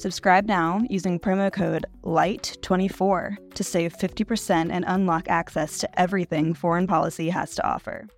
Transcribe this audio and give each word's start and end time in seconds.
Subscribe 0.00 0.46
now 0.46 0.80
using 0.88 1.20
promo 1.20 1.52
code 1.52 1.84
LIGHT24 2.04 3.52
to 3.52 3.62
save 3.62 3.94
50% 3.94 4.70
and 4.72 4.82
unlock 4.88 5.28
access 5.28 5.76
to 5.76 6.00
everything 6.00 6.54
foreign 6.54 6.86
policy 6.86 7.28
has 7.28 7.54
to 7.56 7.66
offer. 7.68 8.08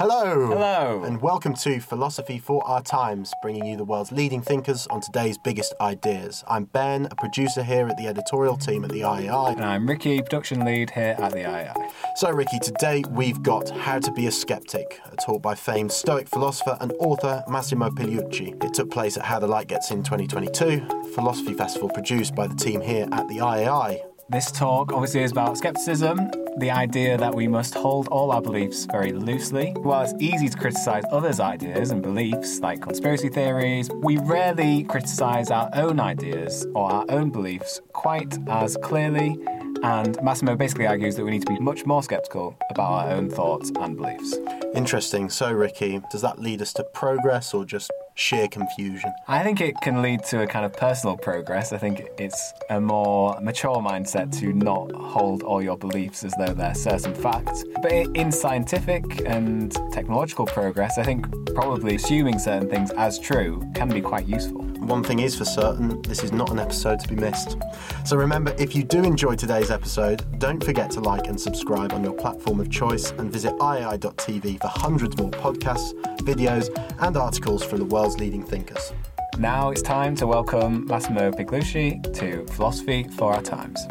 Hello. 0.00 0.46
Hello. 0.46 1.02
And 1.04 1.20
welcome 1.20 1.52
to 1.56 1.78
Philosophy 1.78 2.38
for 2.38 2.66
Our 2.66 2.80
Times, 2.80 3.34
bringing 3.42 3.66
you 3.66 3.76
the 3.76 3.84
world's 3.84 4.10
leading 4.10 4.40
thinkers 4.40 4.86
on 4.86 5.02
today's 5.02 5.36
biggest 5.36 5.74
ideas. 5.78 6.42
I'm 6.48 6.64
Ben, 6.64 7.06
a 7.10 7.14
producer 7.16 7.62
here 7.62 7.86
at 7.86 7.98
the 7.98 8.06
editorial 8.06 8.56
team 8.56 8.82
at 8.82 8.92
the 8.92 9.02
IAI. 9.02 9.52
And 9.52 9.62
I'm 9.62 9.86
Ricky, 9.86 10.22
production 10.22 10.64
lead 10.64 10.88
here 10.88 11.16
at 11.18 11.32
the 11.32 11.40
IAI. 11.40 11.90
So, 12.16 12.30
Ricky, 12.30 12.58
today 12.60 13.04
we've 13.10 13.42
got 13.42 13.68
How 13.68 13.98
to 13.98 14.10
Be 14.12 14.26
a 14.26 14.32
Skeptic, 14.32 14.98
a 15.12 15.16
talk 15.16 15.42
by 15.42 15.54
famed 15.54 15.92
Stoic 15.92 16.30
philosopher 16.30 16.78
and 16.80 16.94
author 16.98 17.44
Massimo 17.46 17.90
Pigliucci. 17.90 18.64
It 18.64 18.72
took 18.72 18.90
place 18.90 19.18
at 19.18 19.24
How 19.26 19.38
the 19.38 19.48
Light 19.48 19.66
Gets 19.66 19.90
In 19.90 20.02
2022, 20.02 21.12
philosophy 21.12 21.52
festival 21.52 21.90
produced 21.90 22.34
by 22.34 22.46
the 22.46 22.54
team 22.54 22.80
here 22.80 23.06
at 23.12 23.28
the 23.28 23.36
IAI. 23.36 24.09
This 24.30 24.52
talk 24.52 24.92
obviously 24.92 25.24
is 25.24 25.32
about 25.32 25.58
skepticism, 25.58 26.30
the 26.58 26.70
idea 26.70 27.18
that 27.18 27.34
we 27.34 27.48
must 27.48 27.74
hold 27.74 28.06
all 28.08 28.30
our 28.30 28.40
beliefs 28.40 28.84
very 28.84 29.10
loosely. 29.10 29.72
While 29.72 30.02
it's 30.02 30.14
easy 30.20 30.48
to 30.48 30.56
criticize 30.56 31.02
others' 31.10 31.40
ideas 31.40 31.90
and 31.90 32.00
beliefs, 32.00 32.60
like 32.60 32.80
conspiracy 32.80 33.28
theories, 33.28 33.90
we 34.04 34.18
rarely 34.18 34.84
criticize 34.84 35.50
our 35.50 35.68
own 35.74 35.98
ideas 35.98 36.64
or 36.76 36.92
our 36.92 37.04
own 37.08 37.30
beliefs 37.30 37.80
quite 37.92 38.38
as 38.46 38.76
clearly. 38.84 39.36
And 39.82 40.20
Massimo 40.22 40.56
basically 40.56 40.86
argues 40.86 41.16
that 41.16 41.24
we 41.24 41.30
need 41.30 41.46
to 41.46 41.52
be 41.52 41.58
much 41.58 41.86
more 41.86 42.02
skeptical 42.02 42.56
about 42.70 42.92
our 42.92 43.10
own 43.12 43.30
thoughts 43.30 43.72
and 43.80 43.96
beliefs. 43.96 44.36
Interesting. 44.74 45.30
So, 45.30 45.50
Ricky, 45.50 46.00
does 46.10 46.22
that 46.22 46.38
lead 46.38 46.60
us 46.62 46.72
to 46.74 46.84
progress 46.84 47.54
or 47.54 47.64
just 47.64 47.90
sheer 48.14 48.46
confusion? 48.48 49.12
I 49.26 49.42
think 49.42 49.60
it 49.60 49.74
can 49.80 50.02
lead 50.02 50.22
to 50.24 50.42
a 50.42 50.46
kind 50.46 50.64
of 50.64 50.72
personal 50.74 51.16
progress. 51.16 51.72
I 51.72 51.78
think 51.78 52.02
it's 52.18 52.52
a 52.68 52.80
more 52.80 53.40
mature 53.40 53.76
mindset 53.76 54.38
to 54.40 54.52
not 54.52 54.92
hold 54.92 55.42
all 55.42 55.62
your 55.62 55.78
beliefs 55.78 56.24
as 56.24 56.34
though 56.38 56.52
they're 56.52 56.74
certain 56.74 57.14
facts. 57.14 57.64
But 57.82 57.92
in 57.92 58.30
scientific 58.30 59.04
and 59.26 59.72
technological 59.92 60.46
progress, 60.46 60.98
I 60.98 61.04
think 61.04 61.26
probably 61.54 61.94
assuming 61.94 62.38
certain 62.38 62.68
things 62.68 62.90
as 62.92 63.18
true 63.18 63.66
can 63.74 63.88
be 63.88 64.00
quite 64.00 64.26
useful. 64.26 64.69
One 64.90 65.04
thing 65.04 65.20
is 65.20 65.36
for 65.36 65.44
certain, 65.44 66.02
this 66.02 66.24
is 66.24 66.32
not 66.32 66.50
an 66.50 66.58
episode 66.58 66.98
to 66.98 67.06
be 67.06 67.14
missed. 67.14 67.56
So 68.04 68.16
remember, 68.16 68.52
if 68.58 68.74
you 68.74 68.82
do 68.82 69.04
enjoy 69.04 69.36
today's 69.36 69.70
episode, 69.70 70.40
don't 70.40 70.60
forget 70.64 70.90
to 70.90 71.00
like 71.00 71.28
and 71.28 71.40
subscribe 71.40 71.92
on 71.92 72.02
your 72.02 72.12
platform 72.12 72.58
of 72.58 72.70
choice 72.70 73.12
and 73.12 73.30
visit 73.30 73.52
iai.tv 73.58 74.60
for 74.60 74.66
hundreds 74.66 75.16
more 75.16 75.30
podcasts, 75.30 75.94
videos, 76.22 76.76
and 77.02 77.16
articles 77.16 77.62
from 77.62 77.78
the 77.78 77.84
world's 77.84 78.18
leading 78.18 78.42
thinkers. 78.42 78.92
Now 79.38 79.70
it's 79.70 79.80
time 79.80 80.16
to 80.16 80.26
welcome 80.26 80.86
Massimo 80.86 81.30
Pigliucci 81.30 82.12
to 82.14 82.44
Philosophy 82.52 83.04
for 83.04 83.32
Our 83.32 83.42
Times. 83.42 83.86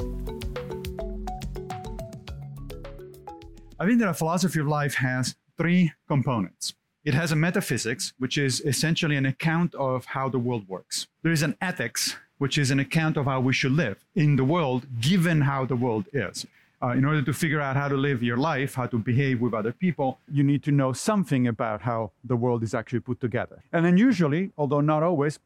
I 3.80 3.86
think 3.86 4.00
that 4.00 4.10
a 4.10 4.14
philosophy 4.14 4.60
of 4.60 4.68
life 4.68 4.96
has 4.96 5.38
three 5.58 5.94
components. 6.10 6.74
It 7.09 7.16
has 7.16 7.31
a 7.31 7.36
metaphysics, 7.36 8.14
which 8.20 8.38
is 8.38 8.62
essentially 8.62 9.16
an 9.16 9.25
account 9.25 9.74
of 9.74 10.06
how 10.06 10.30
the 10.30 10.38
world 10.38 10.70
works. 10.70 11.08
There 11.24 11.31
is 11.31 11.42
an 11.42 11.56
ethics, 11.59 12.16
which 12.38 12.56
is 12.59 12.70
an 12.70 12.80
account 12.80 13.18
of 13.18 13.25
how 13.25 13.40
we 13.40 13.52
should 13.52 13.72
live 13.72 14.06
in 14.14 14.36
the 14.36 14.44
world, 14.44 14.86
given 15.02 15.42
how 15.42 15.66
the 15.66 15.75
world 15.75 16.06
is. 16.14 16.46
Uh, 16.84 16.90
in 16.90 17.03
order 17.06 17.24
to 17.24 17.34
figure 17.34 17.62
out 17.62 17.75
how 17.75 17.88
to 17.88 17.98
live 17.98 18.22
your 18.22 18.38
life, 18.38 18.75
how 18.75 18.86
to 18.86 19.00
behave 19.00 19.42
with 19.42 19.56
other 19.56 19.72
people, 19.72 20.19
you 20.31 20.44
need 20.44 20.62
to 20.66 20.72
know 20.72 20.94
something 20.94 21.48
about 21.48 21.81
how 21.81 22.12
the 22.24 22.36
world 22.36 22.62
is 22.62 22.75
actually 22.75 23.00
put 23.00 23.19
together. 23.19 23.64
And 23.74 23.84
then, 23.84 23.98
usually, 23.98 24.52
although 24.56 24.81
not 24.81 25.02
always, 25.02 25.40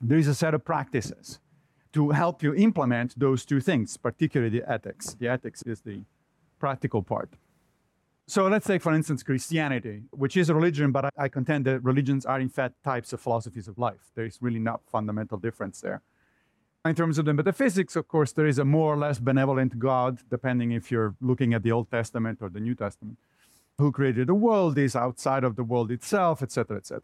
there 0.00 0.18
is 0.18 0.26
a 0.26 0.34
set 0.34 0.54
of 0.54 0.64
practices 0.64 1.38
to 1.92 2.10
help 2.10 2.42
you 2.42 2.52
implement 2.52 3.16
those 3.16 3.44
two 3.44 3.60
things, 3.60 3.96
particularly 3.96 4.58
the 4.58 4.68
ethics. 4.68 5.14
The 5.14 5.28
ethics 5.28 5.62
is 5.62 5.82
the 5.82 6.00
practical 6.58 7.00
part. 7.00 7.30
So 8.30 8.46
let's 8.46 8.64
take, 8.64 8.80
for 8.80 8.94
instance, 8.94 9.24
Christianity, 9.24 10.02
which 10.12 10.36
is 10.36 10.50
a 10.50 10.54
religion, 10.54 10.92
but 10.92 11.12
I 11.18 11.26
contend 11.26 11.64
that 11.64 11.82
religions 11.82 12.24
are, 12.24 12.38
in 12.38 12.48
fact, 12.48 12.80
types 12.84 13.12
of 13.12 13.20
philosophies 13.20 13.66
of 13.66 13.76
life. 13.76 14.12
There 14.14 14.24
is 14.24 14.38
really 14.40 14.60
not 14.60 14.82
fundamental 14.86 15.36
difference 15.36 15.80
there. 15.80 16.02
In 16.84 16.94
terms 16.94 17.18
of 17.18 17.24
the 17.24 17.34
metaphysics, 17.34 17.96
of 17.96 18.06
course, 18.06 18.30
there 18.30 18.46
is 18.46 18.60
a 18.60 18.64
more 18.64 18.94
or 18.94 18.96
less 18.96 19.18
benevolent 19.18 19.80
God, 19.80 20.20
depending 20.30 20.70
if 20.70 20.92
you're 20.92 21.16
looking 21.20 21.54
at 21.54 21.64
the 21.64 21.72
Old 21.72 21.90
Testament 21.90 22.38
or 22.40 22.48
the 22.48 22.60
New 22.60 22.76
Testament, 22.76 23.18
who 23.78 23.90
created 23.90 24.28
the 24.28 24.34
world, 24.34 24.78
is 24.78 24.94
outside 24.94 25.42
of 25.42 25.56
the 25.56 25.64
world 25.64 25.90
itself, 25.90 26.40
etc., 26.40 26.76
etc. 26.76 27.02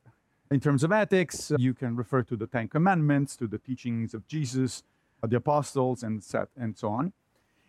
In 0.53 0.61
terms 0.61 0.85
of 0.85 0.93
ethics, 0.93 1.51
you 1.59 1.75
can 1.75 1.97
refer 1.97 2.23
to 2.23 2.37
the 2.37 2.47
Ten 2.47 2.69
Commandments, 2.69 3.35
to 3.39 3.49
the 3.49 3.59
teachings 3.59 4.15
of 4.15 4.29
Jesus, 4.29 4.85
the 5.27 5.39
apostles, 5.39 6.05
and, 6.05 6.23
set, 6.23 6.51
and 6.57 6.79
so 6.79 6.87
on. 6.91 7.13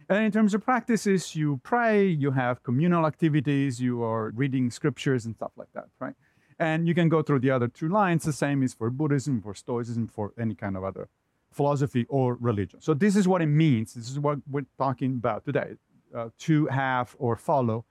And 0.09 0.23
in 0.23 0.31
terms 0.31 0.53
of 0.53 0.63
practices, 0.63 1.35
you 1.35 1.59
pray, 1.63 2.07
you 2.07 2.31
have 2.31 2.63
communal 2.63 3.05
activities, 3.05 3.81
you 3.81 4.03
are 4.03 4.29
reading 4.29 4.71
scriptures 4.71 5.25
and 5.25 5.35
stuff 5.35 5.51
like 5.57 5.67
that, 5.73 5.87
right? 5.99 6.13
And 6.59 6.87
you 6.87 6.95
can 6.95 7.09
go 7.09 7.21
through 7.21 7.39
the 7.39 7.51
other 7.51 7.67
two 7.67 7.89
lines. 7.89 8.23
The 8.23 8.33
same 8.33 8.63
is 8.63 8.73
for 8.73 8.89
Buddhism, 8.89 9.41
for 9.41 9.53
Stoicism, 9.53 10.07
for 10.07 10.33
any 10.39 10.55
kind 10.55 10.77
of 10.77 10.83
other 10.83 11.09
philosophy 11.51 12.05
or 12.07 12.35
religion. 12.35 12.79
So 12.81 12.93
this 12.93 13.15
is 13.15 13.27
what 13.27 13.41
it 13.41 13.47
means. 13.47 13.93
This 13.93 14.09
is 14.09 14.19
what 14.19 14.39
we're 14.49 14.65
talking 14.77 15.11
about 15.11 15.43
today 15.43 15.73
uh, 16.15 16.29
to 16.39 16.67
have 16.67 17.15
or 17.19 17.35
follow 17.35 17.85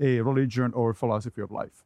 a 0.00 0.20
religion 0.20 0.72
or 0.74 0.92
philosophy 0.92 1.40
of 1.40 1.50
life. 1.50 1.84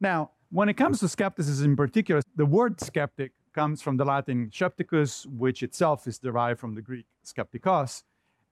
Now, 0.00 0.32
when 0.50 0.68
it 0.68 0.74
comes 0.74 1.00
to 1.00 1.08
skepticism 1.08 1.70
in 1.70 1.76
particular, 1.76 2.20
the 2.34 2.46
word 2.46 2.80
skeptic 2.80 3.32
comes 3.54 3.80
from 3.80 3.96
the 3.96 4.04
Latin 4.04 4.50
scepticus, 4.52 5.24
which 5.26 5.62
itself 5.62 6.06
is 6.06 6.18
derived 6.18 6.60
from 6.60 6.74
the 6.74 6.82
Greek 6.82 7.06
skeptikos, 7.24 8.02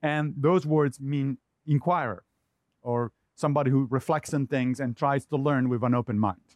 and 0.04 0.34
those 0.36 0.66
words 0.66 1.00
mean 1.00 1.38
inquirer 1.66 2.22
or 2.82 3.10
somebody 3.34 3.70
who 3.70 3.86
reflects 3.90 4.34
on 4.34 4.46
things 4.46 4.78
and 4.78 4.94
tries 4.96 5.24
to 5.24 5.36
learn 5.36 5.70
with 5.70 5.82
an 5.82 5.94
open 5.94 6.18
mind. 6.18 6.48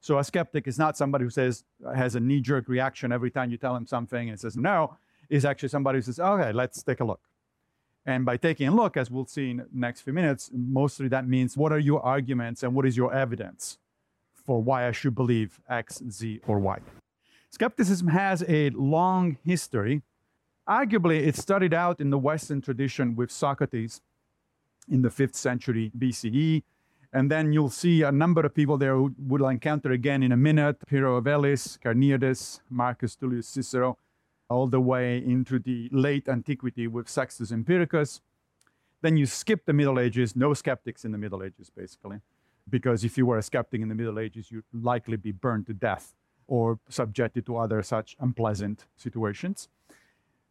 So 0.00 0.18
a 0.18 0.24
skeptic 0.24 0.68
is 0.68 0.78
not 0.78 0.96
somebody 0.96 1.24
who 1.24 1.30
says, 1.30 1.64
has 1.94 2.14
a 2.14 2.20
knee 2.20 2.40
jerk 2.40 2.68
reaction 2.68 3.10
every 3.10 3.32
time 3.32 3.50
you 3.50 3.56
tell 3.56 3.74
him 3.74 3.84
something 3.84 4.30
and 4.30 4.38
says 4.38 4.56
no, 4.56 4.96
is 5.28 5.44
actually 5.44 5.70
somebody 5.70 5.98
who 5.98 6.02
says, 6.02 6.20
okay, 6.20 6.52
let's 6.52 6.84
take 6.84 7.00
a 7.00 7.04
look. 7.04 7.20
And 8.06 8.24
by 8.24 8.36
taking 8.36 8.68
a 8.68 8.74
look, 8.74 8.96
as 8.96 9.10
we'll 9.10 9.26
see 9.26 9.50
in 9.50 9.56
the 9.56 9.66
next 9.72 10.02
few 10.02 10.12
minutes, 10.12 10.50
mostly 10.52 11.08
that 11.08 11.26
means 11.26 11.56
what 11.56 11.72
are 11.72 11.78
your 11.80 12.00
arguments 12.04 12.62
and 12.62 12.74
what 12.74 12.86
is 12.86 12.96
your 12.96 13.12
evidence 13.12 13.78
for 14.34 14.62
why 14.62 14.86
I 14.86 14.92
should 14.92 15.16
believe 15.16 15.58
X, 15.68 16.00
Z, 16.08 16.42
or 16.46 16.60
Y. 16.60 16.78
Skepticism 17.50 18.08
has 18.08 18.44
a 18.46 18.70
long 18.70 19.38
history 19.44 20.02
Arguably, 20.68 21.26
it 21.26 21.36
started 21.36 21.74
out 21.74 22.00
in 22.00 22.08
the 22.08 22.18
Western 22.18 22.62
tradition 22.62 23.14
with 23.14 23.30
Socrates 23.30 24.00
in 24.90 25.02
the 25.02 25.10
5th 25.10 25.34
century 25.34 25.92
BCE. 25.96 26.62
And 27.12 27.30
then 27.30 27.52
you'll 27.52 27.70
see 27.70 28.02
a 28.02 28.10
number 28.10 28.40
of 28.40 28.54
people 28.54 28.76
there 28.78 28.94
who 28.94 29.14
we'll 29.18 29.46
encounter 29.48 29.92
again 29.92 30.22
in 30.22 30.32
a 30.32 30.36
minute 30.36 30.78
Pyrrho 30.86 31.16
of 31.16 31.26
Elis, 31.26 31.78
Carneades, 31.84 32.60
Marcus 32.70 33.14
Tullius 33.14 33.46
Cicero, 33.46 33.98
all 34.48 34.66
the 34.66 34.80
way 34.80 35.18
into 35.18 35.58
the 35.58 35.88
late 35.92 36.28
antiquity 36.28 36.88
with 36.88 37.08
Sextus 37.08 37.52
Empiricus. 37.52 38.20
Then 39.02 39.16
you 39.16 39.26
skip 39.26 39.66
the 39.66 39.72
Middle 39.72 40.00
Ages, 40.00 40.34
no 40.34 40.54
skeptics 40.54 41.04
in 41.04 41.12
the 41.12 41.18
Middle 41.18 41.42
Ages, 41.42 41.70
basically, 41.70 42.20
because 42.68 43.04
if 43.04 43.18
you 43.18 43.26
were 43.26 43.38
a 43.38 43.42
skeptic 43.42 43.82
in 43.82 43.88
the 43.88 43.94
Middle 43.94 44.18
Ages, 44.18 44.50
you'd 44.50 44.64
likely 44.72 45.16
be 45.16 45.30
burned 45.30 45.66
to 45.66 45.74
death 45.74 46.14
or 46.46 46.80
subjected 46.88 47.46
to 47.46 47.58
other 47.58 47.82
such 47.82 48.16
unpleasant 48.18 48.86
situations. 48.96 49.68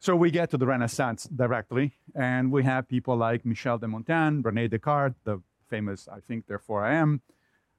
So 0.03 0.17
we 0.17 0.31
get 0.31 0.49
to 0.49 0.57
the 0.57 0.65
Renaissance 0.65 1.29
directly, 1.33 1.93
and 2.13 2.51
we 2.51 2.65
have 2.65 2.89
people 2.89 3.15
like 3.15 3.45
Michel 3.45 3.77
de 3.77 3.87
Montaigne, 3.87 4.41
Rene 4.43 4.67
Descartes, 4.67 5.15
the 5.23 5.41
famous, 5.69 6.09
I 6.09 6.19
think, 6.19 6.45
therefore 6.45 6.83
I 6.83 6.95
am, 6.95 7.21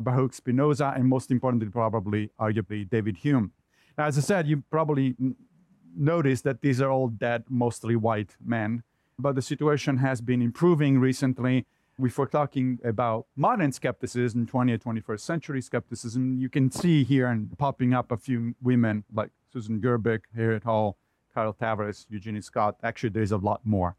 Baruch 0.00 0.32
Spinoza, 0.32 0.94
and 0.96 1.06
most 1.06 1.30
importantly, 1.30 1.68
probably, 1.68 2.30
arguably, 2.40 2.88
David 2.88 3.18
Hume. 3.18 3.52
As 3.98 4.16
I 4.16 4.22
said, 4.22 4.48
you 4.48 4.64
probably 4.70 5.14
noticed 5.94 6.44
that 6.44 6.62
these 6.62 6.80
are 6.80 6.90
all 6.90 7.08
dead, 7.08 7.44
mostly 7.50 7.94
white 7.94 8.36
men, 8.42 8.84
but 9.18 9.34
the 9.34 9.42
situation 9.42 9.98
has 9.98 10.22
been 10.22 10.40
improving 10.40 11.00
recently. 11.00 11.66
If 12.02 12.16
we're 12.16 12.24
talking 12.24 12.78
about 12.82 13.26
modern 13.36 13.70
skepticism, 13.70 14.46
20th, 14.46 14.82
21st 14.82 15.20
century 15.20 15.60
skepticism, 15.60 16.38
you 16.38 16.48
can 16.48 16.70
see 16.70 17.04
here 17.04 17.26
and 17.26 17.58
popping 17.58 17.92
up 17.92 18.10
a 18.10 18.16
few 18.16 18.54
women 18.62 19.04
like 19.12 19.28
Susan 19.52 19.78
Gerbic, 19.78 20.22
Harriet 20.34 20.64
Hall, 20.64 20.96
Carol 21.34 21.54
Tavris, 21.54 22.06
Eugenie 22.08 22.40
Scott. 22.40 22.76
Actually, 22.82 23.10
there's 23.10 23.32
a 23.32 23.36
lot 23.36 23.60
more 23.64 23.96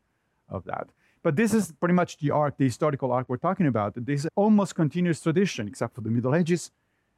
of 0.50 0.64
that. 0.66 0.88
But 1.24 1.36
this 1.36 1.54
is 1.54 1.72
pretty 1.72 1.96
much 1.96 2.18
the 2.18 2.32
arc, 2.32 2.58
the 2.58 2.66
historical 2.66 3.12
arc 3.12 3.28
we're 3.28 3.38
talking 3.38 3.68
about. 3.68 3.94
This 3.96 4.28
almost 4.36 4.76
continuous 4.76 5.20
tradition, 5.22 5.68
except 5.68 5.96
for 5.96 6.02
the 6.02 6.10
Middle 6.12 6.36
Ages, 6.36 6.72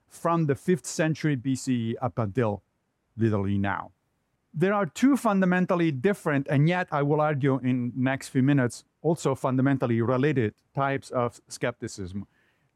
from 0.08 0.46
the 0.46 0.56
5th 0.56 0.86
century 0.86 1.36
BCE 1.36 1.96
up 2.02 2.18
until 2.18 2.64
literally 3.18 3.58
now. 3.58 3.92
There 4.54 4.74
are 4.74 4.86
two 4.86 5.18
fundamentally 5.18 5.92
different, 5.92 6.48
and 6.50 6.68
yet 6.70 6.88
I 6.92 7.04
will 7.04 7.22
argue 7.22 7.60
in 7.60 7.92
next 7.96 8.30
few 8.30 8.42
minutes, 8.42 8.86
also 9.02 9.36
fundamentally 9.36 10.02
related 10.02 10.54
types 10.74 11.10
of 11.12 11.42
skepticism. 11.48 12.26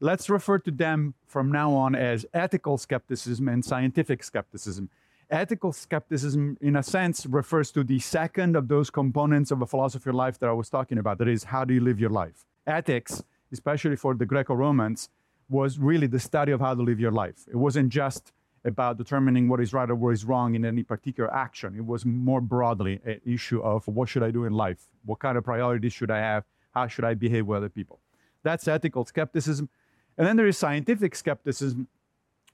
Let's 0.00 0.28
refer 0.28 0.58
to 0.58 0.70
them 0.70 1.14
from 1.26 1.50
now 1.50 1.72
on 1.72 1.94
as 1.94 2.26
ethical 2.34 2.76
skepticism 2.76 3.48
and 3.48 3.64
scientific 3.64 4.22
skepticism. 4.22 4.90
Ethical 5.30 5.72
skepticism, 5.72 6.58
in 6.60 6.76
a 6.76 6.82
sense, 6.82 7.24
refers 7.26 7.70
to 7.72 7.82
the 7.82 7.98
second 7.98 8.54
of 8.54 8.68
those 8.68 8.90
components 8.90 9.50
of 9.50 9.62
a 9.62 9.66
philosophy 9.66 10.10
of 10.10 10.16
life 10.16 10.38
that 10.38 10.48
I 10.48 10.52
was 10.52 10.68
talking 10.68 10.98
about. 10.98 11.18
That 11.18 11.28
is, 11.28 11.44
how 11.44 11.64
do 11.64 11.72
you 11.72 11.80
live 11.80 11.98
your 11.98 12.10
life? 12.10 12.44
Ethics, 12.66 13.22
especially 13.50 13.96
for 13.96 14.14
the 14.14 14.26
Greco 14.26 14.54
Romans, 14.54 15.08
was 15.48 15.78
really 15.78 16.06
the 16.06 16.20
study 16.20 16.52
of 16.52 16.60
how 16.60 16.74
to 16.74 16.82
live 16.82 17.00
your 17.00 17.12
life. 17.12 17.46
It 17.48 17.56
wasn't 17.56 17.90
just 17.90 18.32
about 18.64 18.96
determining 18.96 19.48
what 19.48 19.60
is 19.60 19.72
right 19.72 19.90
or 19.90 19.94
what 19.94 20.10
is 20.10 20.24
wrong 20.24 20.54
in 20.54 20.64
any 20.64 20.82
particular 20.82 21.32
action. 21.34 21.74
It 21.76 21.84
was 21.84 22.04
more 22.06 22.40
broadly 22.40 23.00
an 23.04 23.20
issue 23.24 23.60
of 23.62 23.86
what 23.88 24.08
should 24.08 24.22
I 24.22 24.30
do 24.30 24.44
in 24.44 24.52
life? 24.52 24.88
What 25.04 25.18
kind 25.18 25.36
of 25.36 25.44
priorities 25.44 25.92
should 25.92 26.10
I 26.10 26.18
have? 26.18 26.44
How 26.72 26.86
should 26.86 27.04
I 27.04 27.14
behave 27.14 27.46
with 27.46 27.56
other 27.56 27.68
people? 27.68 28.00
That's 28.42 28.68
ethical 28.68 29.04
skepticism. 29.04 29.68
And 30.16 30.26
then 30.26 30.36
there 30.36 30.46
is 30.46 30.56
scientific 30.58 31.14
skepticism, 31.14 31.88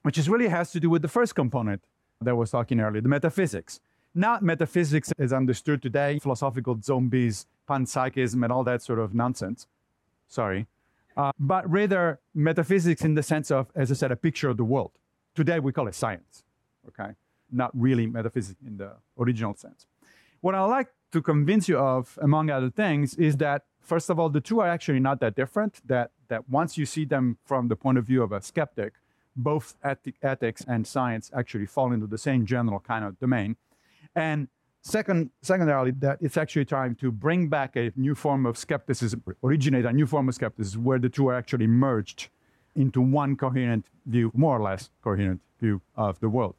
which 0.01 0.17
is 0.17 0.29
really 0.29 0.47
has 0.47 0.71
to 0.71 0.79
do 0.79 0.89
with 0.89 1.01
the 1.01 1.07
first 1.07 1.35
component 1.35 1.83
that 2.21 2.35
was 2.35 2.51
talking 2.51 2.79
earlier, 2.79 3.01
the 3.01 3.09
metaphysics. 3.09 3.79
Not 4.13 4.41
metaphysics 4.43 5.13
as 5.17 5.31
understood 5.31 5.81
today, 5.81 6.19
philosophical 6.19 6.79
zombies, 6.81 7.45
panpsychism, 7.69 8.43
and 8.43 8.51
all 8.51 8.63
that 8.65 8.81
sort 8.81 8.99
of 8.99 9.13
nonsense. 9.13 9.67
Sorry. 10.27 10.67
Uh, 11.15 11.31
but 11.39 11.69
rather 11.69 12.19
metaphysics 12.33 13.03
in 13.03 13.13
the 13.13 13.23
sense 13.23 13.51
of, 13.51 13.67
as 13.75 13.91
I 13.91 13.93
said, 13.93 14.11
a 14.11 14.15
picture 14.15 14.49
of 14.49 14.57
the 14.57 14.63
world. 14.63 14.91
Today 15.35 15.59
we 15.59 15.71
call 15.71 15.87
it 15.87 15.95
science, 15.95 16.43
okay? 16.87 17.13
Not 17.51 17.71
really 17.73 18.07
metaphysics 18.07 18.59
in 18.65 18.77
the 18.77 18.93
original 19.17 19.55
sense. 19.55 19.85
What 20.41 20.55
I 20.55 20.63
like 20.65 20.87
to 21.11 21.21
convince 21.21 21.69
you 21.69 21.77
of, 21.77 22.17
among 22.21 22.49
other 22.49 22.69
things, 22.69 23.15
is 23.15 23.37
that 23.37 23.63
first 23.79 24.09
of 24.09 24.19
all, 24.19 24.29
the 24.29 24.41
two 24.41 24.59
are 24.59 24.67
actually 24.67 24.99
not 24.99 25.19
that 25.21 25.35
different. 25.35 25.81
That 25.85 26.11
that 26.27 26.49
once 26.49 26.77
you 26.77 26.85
see 26.85 27.05
them 27.05 27.37
from 27.45 27.67
the 27.67 27.75
point 27.75 27.97
of 27.97 28.05
view 28.05 28.23
of 28.23 28.31
a 28.31 28.41
skeptic, 28.41 28.93
both 29.43 29.75
ethics 29.83 30.63
and 30.67 30.85
science 30.85 31.31
actually 31.33 31.65
fall 31.65 31.91
into 31.91 32.07
the 32.07 32.17
same 32.17 32.45
general 32.45 32.79
kind 32.79 33.05
of 33.05 33.19
domain. 33.19 33.55
And 34.15 34.47
second, 34.81 35.31
secondarily, 35.41 35.91
that 35.99 36.19
it's 36.21 36.37
actually 36.37 36.65
time 36.65 36.95
to 36.95 37.11
bring 37.11 37.47
back 37.47 37.75
a 37.75 37.91
new 37.95 38.15
form 38.15 38.45
of 38.45 38.57
skepticism, 38.57 39.23
originate 39.43 39.85
a 39.85 39.93
new 39.93 40.05
form 40.05 40.29
of 40.29 40.35
skepticism 40.35 40.83
where 40.83 40.99
the 40.99 41.09
two 41.09 41.27
are 41.27 41.35
actually 41.35 41.67
merged 41.67 42.29
into 42.75 43.01
one 43.01 43.35
coherent 43.35 43.85
view, 44.05 44.31
more 44.33 44.57
or 44.57 44.63
less 44.63 44.89
coherent 45.03 45.41
view 45.59 45.81
of 45.95 46.19
the 46.19 46.29
world. 46.29 46.55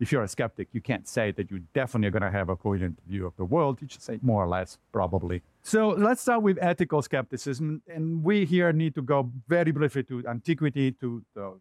If 0.00 0.10
you're 0.10 0.24
a 0.24 0.28
skeptic, 0.28 0.68
you 0.72 0.80
can't 0.80 1.06
say 1.06 1.30
that 1.30 1.50
you 1.50 1.60
definitely 1.74 2.08
are 2.08 2.10
going 2.10 2.22
to 2.32 2.36
have 2.38 2.48
a 2.48 2.56
coherent 2.56 2.98
view 3.06 3.24
of 3.24 3.36
the 3.36 3.44
world. 3.44 3.80
You 3.80 3.88
should 3.88 4.02
say 4.02 4.18
more 4.20 4.42
or 4.42 4.48
less, 4.48 4.78
probably. 4.90 5.42
So 5.62 5.90
let's 5.90 6.20
start 6.20 6.42
with 6.42 6.58
ethical 6.60 7.02
skepticism. 7.02 7.82
And 7.86 8.24
we 8.24 8.44
here 8.44 8.72
need 8.72 8.96
to 8.96 9.02
go 9.02 9.30
very 9.46 9.70
briefly 9.70 10.02
to 10.04 10.26
antiquity, 10.26 10.90
to 10.92 11.22
the 11.34 11.54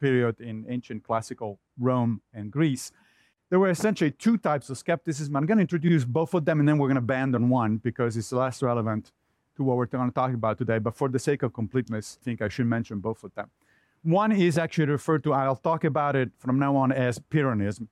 period 0.00 0.40
in 0.40 0.66
ancient 0.68 1.04
classical 1.04 1.58
Rome 1.78 2.22
and 2.32 2.50
Greece. 2.50 2.92
There 3.50 3.58
were 3.58 3.70
essentially 3.70 4.12
two 4.12 4.38
types 4.38 4.70
of 4.70 4.78
skepticism. 4.78 5.34
I'm 5.36 5.46
going 5.46 5.58
to 5.58 5.62
introduce 5.62 6.04
both 6.04 6.34
of 6.34 6.44
them 6.44 6.60
and 6.60 6.68
then 6.68 6.78
we're 6.78 6.86
going 6.86 6.96
to 6.96 7.00
abandon 7.00 7.48
one 7.48 7.78
because 7.78 8.16
it's 8.16 8.32
less 8.32 8.62
relevant 8.62 9.12
to 9.56 9.64
what 9.64 9.76
we're 9.76 9.86
going 9.86 10.08
to 10.08 10.14
talk 10.14 10.32
about 10.32 10.58
today. 10.58 10.78
But 10.78 10.96
for 10.96 11.08
the 11.08 11.18
sake 11.18 11.42
of 11.42 11.52
completeness, 11.52 12.18
I 12.20 12.24
think 12.24 12.42
I 12.42 12.48
should 12.48 12.66
mention 12.66 13.00
both 13.00 13.24
of 13.24 13.34
them. 13.34 13.50
One 14.02 14.32
is 14.32 14.56
actually 14.56 14.86
referred 14.86 15.22
to, 15.24 15.34
I'll 15.34 15.56
talk 15.56 15.84
about 15.84 16.16
it 16.16 16.30
from 16.38 16.58
now 16.58 16.76
on 16.76 16.90
as 16.90 17.18
Pyrrhonism 17.18 17.88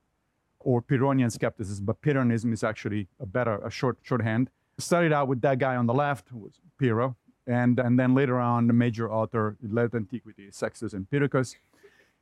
or 0.61 0.81
Pyrrhonian 0.81 1.31
skepticism, 1.31 1.85
but 1.85 2.01
Pyrrhonism 2.01 2.53
is 2.53 2.65
actually 2.65 3.09
a 3.21 3.27
better, 3.27 3.59
a 3.59 3.71
short 3.71 3.99
shorthand. 4.03 4.49
Started 4.79 5.13
out 5.13 5.29
with 5.29 5.41
that 5.43 5.59
guy 5.59 5.77
on 5.77 5.87
the 5.87 5.95
left, 5.95 6.29
who 6.29 6.39
was 6.39 6.61
Pyrrho, 6.81 7.17
and, 7.47 7.79
and 7.79 7.99
then 7.99 8.15
later 8.15 8.39
on, 8.39 8.67
the 8.69 8.73
major 8.73 9.11
author 9.11 9.57
in 9.63 9.75
late 9.75 9.95
antiquity, 9.95 10.49
Sextus 10.51 10.95
Empiricus. 10.95 11.57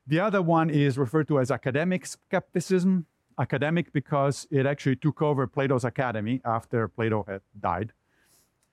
The 0.07 0.21
other 0.21 0.41
one 0.41 0.71
is 0.71 0.97
referred 0.99 1.27
to 1.29 1.41
as 1.41 1.51
academic 1.51 2.07
skepticism. 2.07 3.07
Academic 3.39 3.93
because 3.93 4.47
it 4.51 4.65
actually 4.65 4.97
took 4.97 5.21
over 5.21 5.47
Plato's 5.47 5.85
academy 5.85 6.41
after 6.45 6.89
Plato 6.89 7.25
had 7.29 7.43
died. 7.61 7.93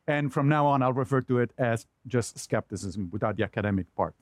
And 0.07 0.31
from 0.31 0.47
now 0.47 0.65
on, 0.67 0.81
I'll 0.81 0.93
refer 0.93 1.21
to 1.21 1.39
it 1.39 1.51
as 1.57 1.85
just 2.07 2.37
skepticism 2.39 3.09
without 3.11 3.35
the 3.35 3.43
academic 3.43 3.93
part. 3.95 4.15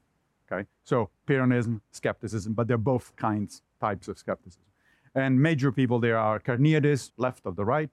Okay, 0.51 0.67
so 0.83 1.09
Pyrrhonism, 1.27 1.81
skepticism, 1.91 2.53
but 2.53 2.67
they're 2.67 2.77
both 2.77 3.15
kinds, 3.15 3.61
types 3.79 4.07
of 4.07 4.17
skepticism. 4.17 4.63
And 5.15 5.41
major 5.41 5.71
people 5.71 5.99
there 5.99 6.17
are 6.17 6.39
Carneades, 6.39 7.11
left 7.17 7.45
of 7.45 7.55
the 7.55 7.65
right, 7.65 7.91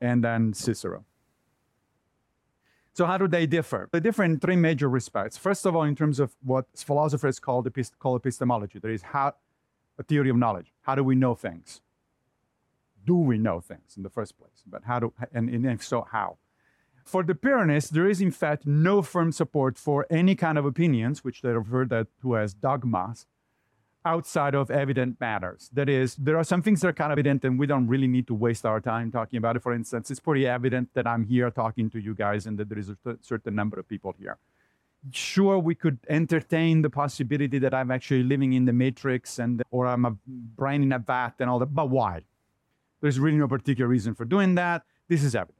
and 0.00 0.22
then 0.22 0.52
Cicero. 0.52 1.04
So 2.98 3.06
how 3.06 3.16
do 3.16 3.28
they 3.28 3.46
differ? 3.46 3.88
They 3.92 4.00
differ 4.00 4.24
in 4.24 4.40
three 4.40 4.56
major 4.56 4.88
respects. 4.88 5.36
First 5.36 5.64
of 5.66 5.76
all, 5.76 5.84
in 5.84 5.94
terms 5.94 6.18
of 6.18 6.34
what 6.42 6.66
philosophers 6.74 7.38
call, 7.38 7.62
epist- 7.62 7.96
call 8.00 8.16
epistemology, 8.16 8.80
there 8.80 8.90
is 8.90 9.02
how, 9.02 9.34
a 10.00 10.02
theory 10.02 10.30
of 10.30 10.36
knowledge. 10.36 10.72
How 10.80 10.96
do 10.96 11.04
we 11.04 11.14
know 11.14 11.36
things? 11.36 11.80
Do 13.06 13.14
we 13.14 13.38
know 13.38 13.60
things 13.60 13.96
in 13.96 14.02
the 14.02 14.10
first 14.10 14.36
place? 14.36 14.64
But 14.66 14.82
how 14.82 14.98
do, 14.98 15.12
and, 15.32 15.48
and 15.48 15.64
if 15.64 15.84
so, 15.84 16.08
how? 16.10 16.38
For 17.04 17.22
the 17.22 17.34
Pyrrhonists, 17.34 17.90
there 17.90 18.08
is 18.08 18.20
in 18.20 18.32
fact 18.32 18.66
no 18.66 19.00
firm 19.00 19.30
support 19.30 19.78
for 19.78 20.04
any 20.10 20.34
kind 20.34 20.58
of 20.58 20.64
opinions, 20.64 21.22
which 21.22 21.42
they 21.42 21.50
refer 21.50 21.84
to 21.84 22.36
as 22.36 22.52
dogmas, 22.52 23.26
outside 24.04 24.54
of 24.54 24.70
evident 24.70 25.20
matters. 25.20 25.70
That 25.72 25.88
is, 25.88 26.14
there 26.16 26.36
are 26.36 26.44
some 26.44 26.62
things 26.62 26.80
that 26.80 26.88
are 26.88 26.92
kind 26.92 27.12
of 27.12 27.18
evident 27.18 27.44
and 27.44 27.58
we 27.58 27.66
don't 27.66 27.86
really 27.88 28.06
need 28.06 28.26
to 28.28 28.34
waste 28.34 28.64
our 28.64 28.80
time 28.80 29.10
talking 29.10 29.36
about 29.36 29.56
it. 29.56 29.62
For 29.62 29.72
instance, 29.72 30.10
it's 30.10 30.20
pretty 30.20 30.46
evident 30.46 30.90
that 30.94 31.06
I'm 31.06 31.24
here 31.24 31.50
talking 31.50 31.90
to 31.90 31.98
you 31.98 32.14
guys 32.14 32.46
and 32.46 32.58
that 32.58 32.68
there 32.68 32.78
is 32.78 32.90
a 32.90 32.96
certain 33.20 33.54
number 33.54 33.78
of 33.78 33.88
people 33.88 34.14
here. 34.18 34.38
Sure, 35.12 35.58
we 35.58 35.74
could 35.74 35.98
entertain 36.08 36.82
the 36.82 36.90
possibility 36.90 37.58
that 37.58 37.72
I'm 37.72 37.90
actually 37.90 38.22
living 38.22 38.52
in 38.52 38.64
the 38.64 38.72
matrix 38.72 39.38
and 39.38 39.62
or 39.70 39.86
I'm 39.86 40.04
a 40.04 40.16
brain 40.26 40.82
in 40.82 40.92
a 40.92 40.98
vat 40.98 41.34
and 41.38 41.48
all 41.48 41.58
that, 41.60 41.74
but 41.74 41.88
why? 41.88 42.22
There's 43.00 43.20
really 43.20 43.38
no 43.38 43.46
particular 43.46 43.88
reason 43.88 44.14
for 44.14 44.24
doing 44.24 44.56
that. 44.56 44.82
This 45.08 45.22
is 45.22 45.34
evident. 45.34 45.54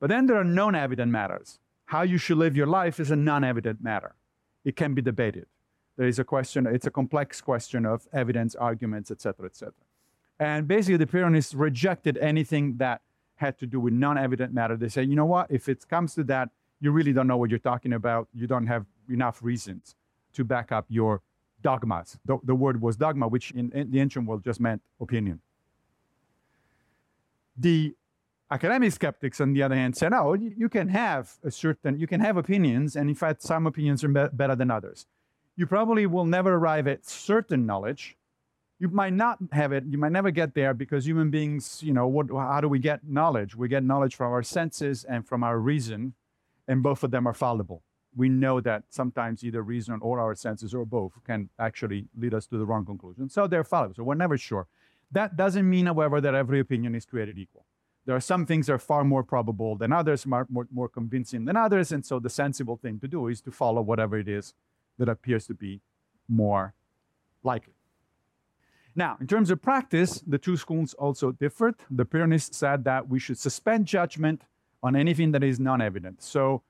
But 0.00 0.10
then 0.10 0.26
there 0.26 0.36
are 0.36 0.44
non-evident 0.44 1.10
matters. 1.10 1.58
How 1.86 2.02
you 2.02 2.18
should 2.18 2.36
live 2.36 2.56
your 2.56 2.66
life 2.66 3.00
is 3.00 3.10
a 3.10 3.16
non-evident 3.16 3.82
matter. 3.82 4.14
It 4.64 4.76
can 4.76 4.92
be 4.94 5.00
debated 5.00 5.46
there 5.98 6.06
is 6.06 6.20
a 6.20 6.24
question, 6.24 6.64
it's 6.66 6.86
a 6.86 6.92
complex 6.92 7.40
question 7.40 7.84
of 7.84 8.06
evidence, 8.12 8.54
arguments, 8.54 9.10
etc., 9.10 9.46
etc. 9.46 9.74
And 10.38 10.68
basically, 10.68 10.96
the 10.96 11.06
Pyrrhonists 11.06 11.54
rejected 11.56 12.16
anything 12.18 12.76
that 12.76 13.02
had 13.34 13.58
to 13.58 13.66
do 13.66 13.80
with 13.80 13.92
non-evident 13.92 14.54
matter. 14.54 14.76
They 14.76 14.88
say, 14.88 15.02
you 15.02 15.16
know 15.16 15.26
what, 15.26 15.50
if 15.50 15.68
it 15.68 15.86
comes 15.88 16.14
to 16.14 16.22
that, 16.24 16.50
you 16.80 16.92
really 16.92 17.12
don't 17.12 17.26
know 17.26 17.36
what 17.36 17.50
you're 17.50 17.58
talking 17.58 17.92
about. 17.92 18.28
You 18.32 18.46
don't 18.46 18.68
have 18.68 18.86
enough 19.10 19.42
reasons 19.42 19.96
to 20.34 20.44
back 20.44 20.70
up 20.70 20.86
your 20.88 21.20
dogmas. 21.62 22.16
The, 22.24 22.38
the 22.44 22.54
word 22.54 22.80
was 22.80 22.96
dogma, 22.96 23.26
which 23.26 23.50
in, 23.50 23.72
in 23.72 23.90
the 23.90 24.00
ancient 24.00 24.28
world 24.28 24.44
just 24.44 24.60
meant 24.60 24.80
opinion. 25.00 25.40
The 27.56 27.96
academic 28.52 28.92
skeptics, 28.92 29.40
on 29.40 29.52
the 29.52 29.64
other 29.64 29.74
hand, 29.74 29.96
said, 29.96 30.10
no, 30.10 30.34
you, 30.34 30.54
you, 30.56 30.68
can 30.68 30.86
have 30.90 31.32
a 31.42 31.50
certain, 31.50 31.98
you 31.98 32.06
can 32.06 32.20
have 32.20 32.36
opinions, 32.36 32.94
and 32.94 33.08
in 33.08 33.16
fact, 33.16 33.42
some 33.42 33.66
opinions 33.66 34.04
are 34.04 34.08
be- 34.08 34.28
better 34.32 34.54
than 34.54 34.70
others 34.70 35.06
you 35.58 35.66
probably 35.66 36.06
will 36.06 36.24
never 36.24 36.54
arrive 36.54 36.86
at 36.86 37.04
certain 37.04 37.66
knowledge. 37.66 38.16
You 38.78 38.88
might 38.90 39.12
not 39.12 39.38
have 39.50 39.72
it. 39.72 39.82
You 39.90 39.98
might 39.98 40.12
never 40.12 40.30
get 40.30 40.54
there 40.54 40.72
because 40.72 41.04
human 41.04 41.30
beings, 41.30 41.82
you 41.82 41.92
know, 41.92 42.06
what, 42.06 42.28
how 42.30 42.60
do 42.60 42.68
we 42.68 42.78
get 42.78 43.00
knowledge? 43.04 43.56
We 43.56 43.66
get 43.66 43.82
knowledge 43.82 44.14
from 44.14 44.30
our 44.30 44.44
senses 44.44 45.02
and 45.02 45.26
from 45.26 45.42
our 45.42 45.58
reason, 45.58 46.14
and 46.68 46.80
both 46.80 47.02
of 47.02 47.10
them 47.10 47.26
are 47.26 47.34
fallible. 47.34 47.82
We 48.16 48.28
know 48.28 48.60
that 48.60 48.84
sometimes 48.88 49.42
either 49.42 49.60
reason 49.62 49.98
or 50.00 50.20
our 50.20 50.36
senses 50.36 50.74
or 50.74 50.86
both 50.86 51.14
can 51.24 51.50
actually 51.58 52.06
lead 52.16 52.34
us 52.34 52.46
to 52.46 52.56
the 52.56 52.64
wrong 52.64 52.86
conclusion. 52.86 53.28
So 53.28 53.48
they're 53.48 53.64
fallible. 53.64 53.96
So 53.96 54.04
we're 54.04 54.14
never 54.14 54.38
sure. 54.38 54.68
That 55.10 55.36
doesn't 55.36 55.68
mean, 55.68 55.86
however, 55.86 56.20
that 56.20 56.36
every 56.36 56.60
opinion 56.60 56.94
is 56.94 57.04
created 57.04 57.36
equal. 57.36 57.66
There 58.06 58.14
are 58.14 58.20
some 58.20 58.46
things 58.46 58.68
that 58.68 58.74
are 58.74 58.78
far 58.78 59.02
more 59.02 59.24
probable 59.24 59.74
than 59.74 59.92
others, 59.92 60.24
more, 60.24 60.46
more, 60.48 60.68
more 60.72 60.88
convincing 60.88 61.46
than 61.46 61.56
others. 61.56 61.90
And 61.90 62.06
so 62.06 62.20
the 62.20 62.30
sensible 62.30 62.76
thing 62.76 63.00
to 63.00 63.08
do 63.08 63.26
is 63.26 63.40
to 63.40 63.50
follow 63.50 63.82
whatever 63.82 64.16
it 64.16 64.28
is 64.28 64.54
that 64.98 65.08
appears 65.08 65.46
to 65.46 65.54
be 65.54 65.80
more 66.28 66.74
likely. 67.42 67.74
Now, 68.94 69.16
in 69.20 69.26
terms 69.26 69.50
of 69.50 69.62
practice, 69.62 70.20
the 70.26 70.38
two 70.38 70.56
schools 70.56 70.94
also 70.94 71.30
differed. 71.30 71.76
The 71.90 72.04
Pyrrhonists 72.04 72.54
said 72.54 72.84
that 72.84 73.08
we 73.08 73.18
should 73.20 73.38
suspend 73.38 73.86
judgment 73.86 74.42
on 74.82 74.96
anything 74.96 75.32
that 75.32 75.44
is 75.44 75.60
non 75.60 75.80
evident. 75.80 76.22
So, 76.22 76.62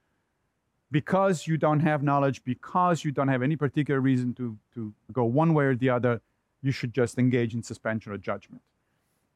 because 0.90 1.46
you 1.46 1.56
don't 1.56 1.80
have 1.80 2.02
knowledge, 2.02 2.44
because 2.44 3.04
you 3.04 3.12
don't 3.12 3.28
have 3.28 3.42
any 3.42 3.56
particular 3.56 4.00
reason 4.00 4.34
to, 4.34 4.58
to 4.74 4.92
go 5.12 5.24
one 5.24 5.54
way 5.54 5.64
or 5.64 5.74
the 5.74 5.90
other, 5.90 6.20
you 6.62 6.70
should 6.70 6.92
just 6.92 7.18
engage 7.18 7.54
in 7.54 7.62
suspension 7.62 8.12
of 8.12 8.20
judgment. 8.20 8.62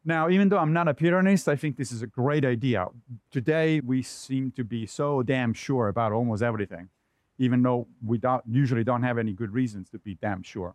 Now, 0.05 0.29
even 0.29 0.49
though 0.49 0.59
I'm 0.59 0.73
not 0.73 0.89
a 0.89 0.95
Pyrrhonist, 0.95 1.47
I 1.47 1.57
think 1.57 1.77
this 1.77 1.93
is 1.93 2.03
a 2.03 2.07
great 2.07 2.45
idea. 2.45 2.89
Today, 3.31 3.81
we 3.81 4.03
seem 4.03 4.51
to 4.53 4.65
be 4.65 4.85
so 4.85 5.23
damn 5.23 5.55
sure 5.55 5.89
about 5.89 6.13
almost 6.13 6.43
everything, 6.43 6.89
even 7.43 7.61
though 7.63 7.89
we 8.07 8.19
don't, 8.19 8.43
usually 8.49 8.85
don't 8.85 9.03
have 9.03 9.19
any 9.19 9.33
good 9.33 9.53
reasons 9.53 9.91
to 9.91 9.99
be 9.99 10.15
damn 10.15 10.43
sure. 10.43 10.75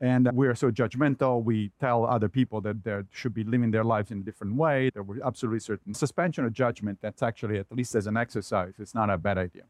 And 0.00 0.28
we're 0.32 0.54
so 0.54 0.70
judgmental, 0.70 1.42
we 1.42 1.70
tell 1.80 2.04
other 2.04 2.28
people 2.28 2.60
that 2.62 2.84
they 2.84 3.00
should 3.10 3.32
be 3.32 3.44
living 3.44 3.70
their 3.70 3.84
lives 3.84 4.10
in 4.10 4.18
a 4.18 4.22
different 4.22 4.56
way, 4.56 4.90
that 4.94 5.02
we're 5.04 5.24
absolutely 5.24 5.60
certain. 5.60 5.94
Suspension 5.94 6.44
of 6.44 6.52
judgment, 6.52 6.98
that's 7.00 7.22
actually, 7.22 7.58
at 7.58 7.66
least 7.70 7.94
as 7.94 8.06
an 8.06 8.16
exercise, 8.16 8.74
it's 8.78 8.94
not 8.94 9.08
a 9.10 9.16
bad 9.16 9.38
idea. 9.38 9.62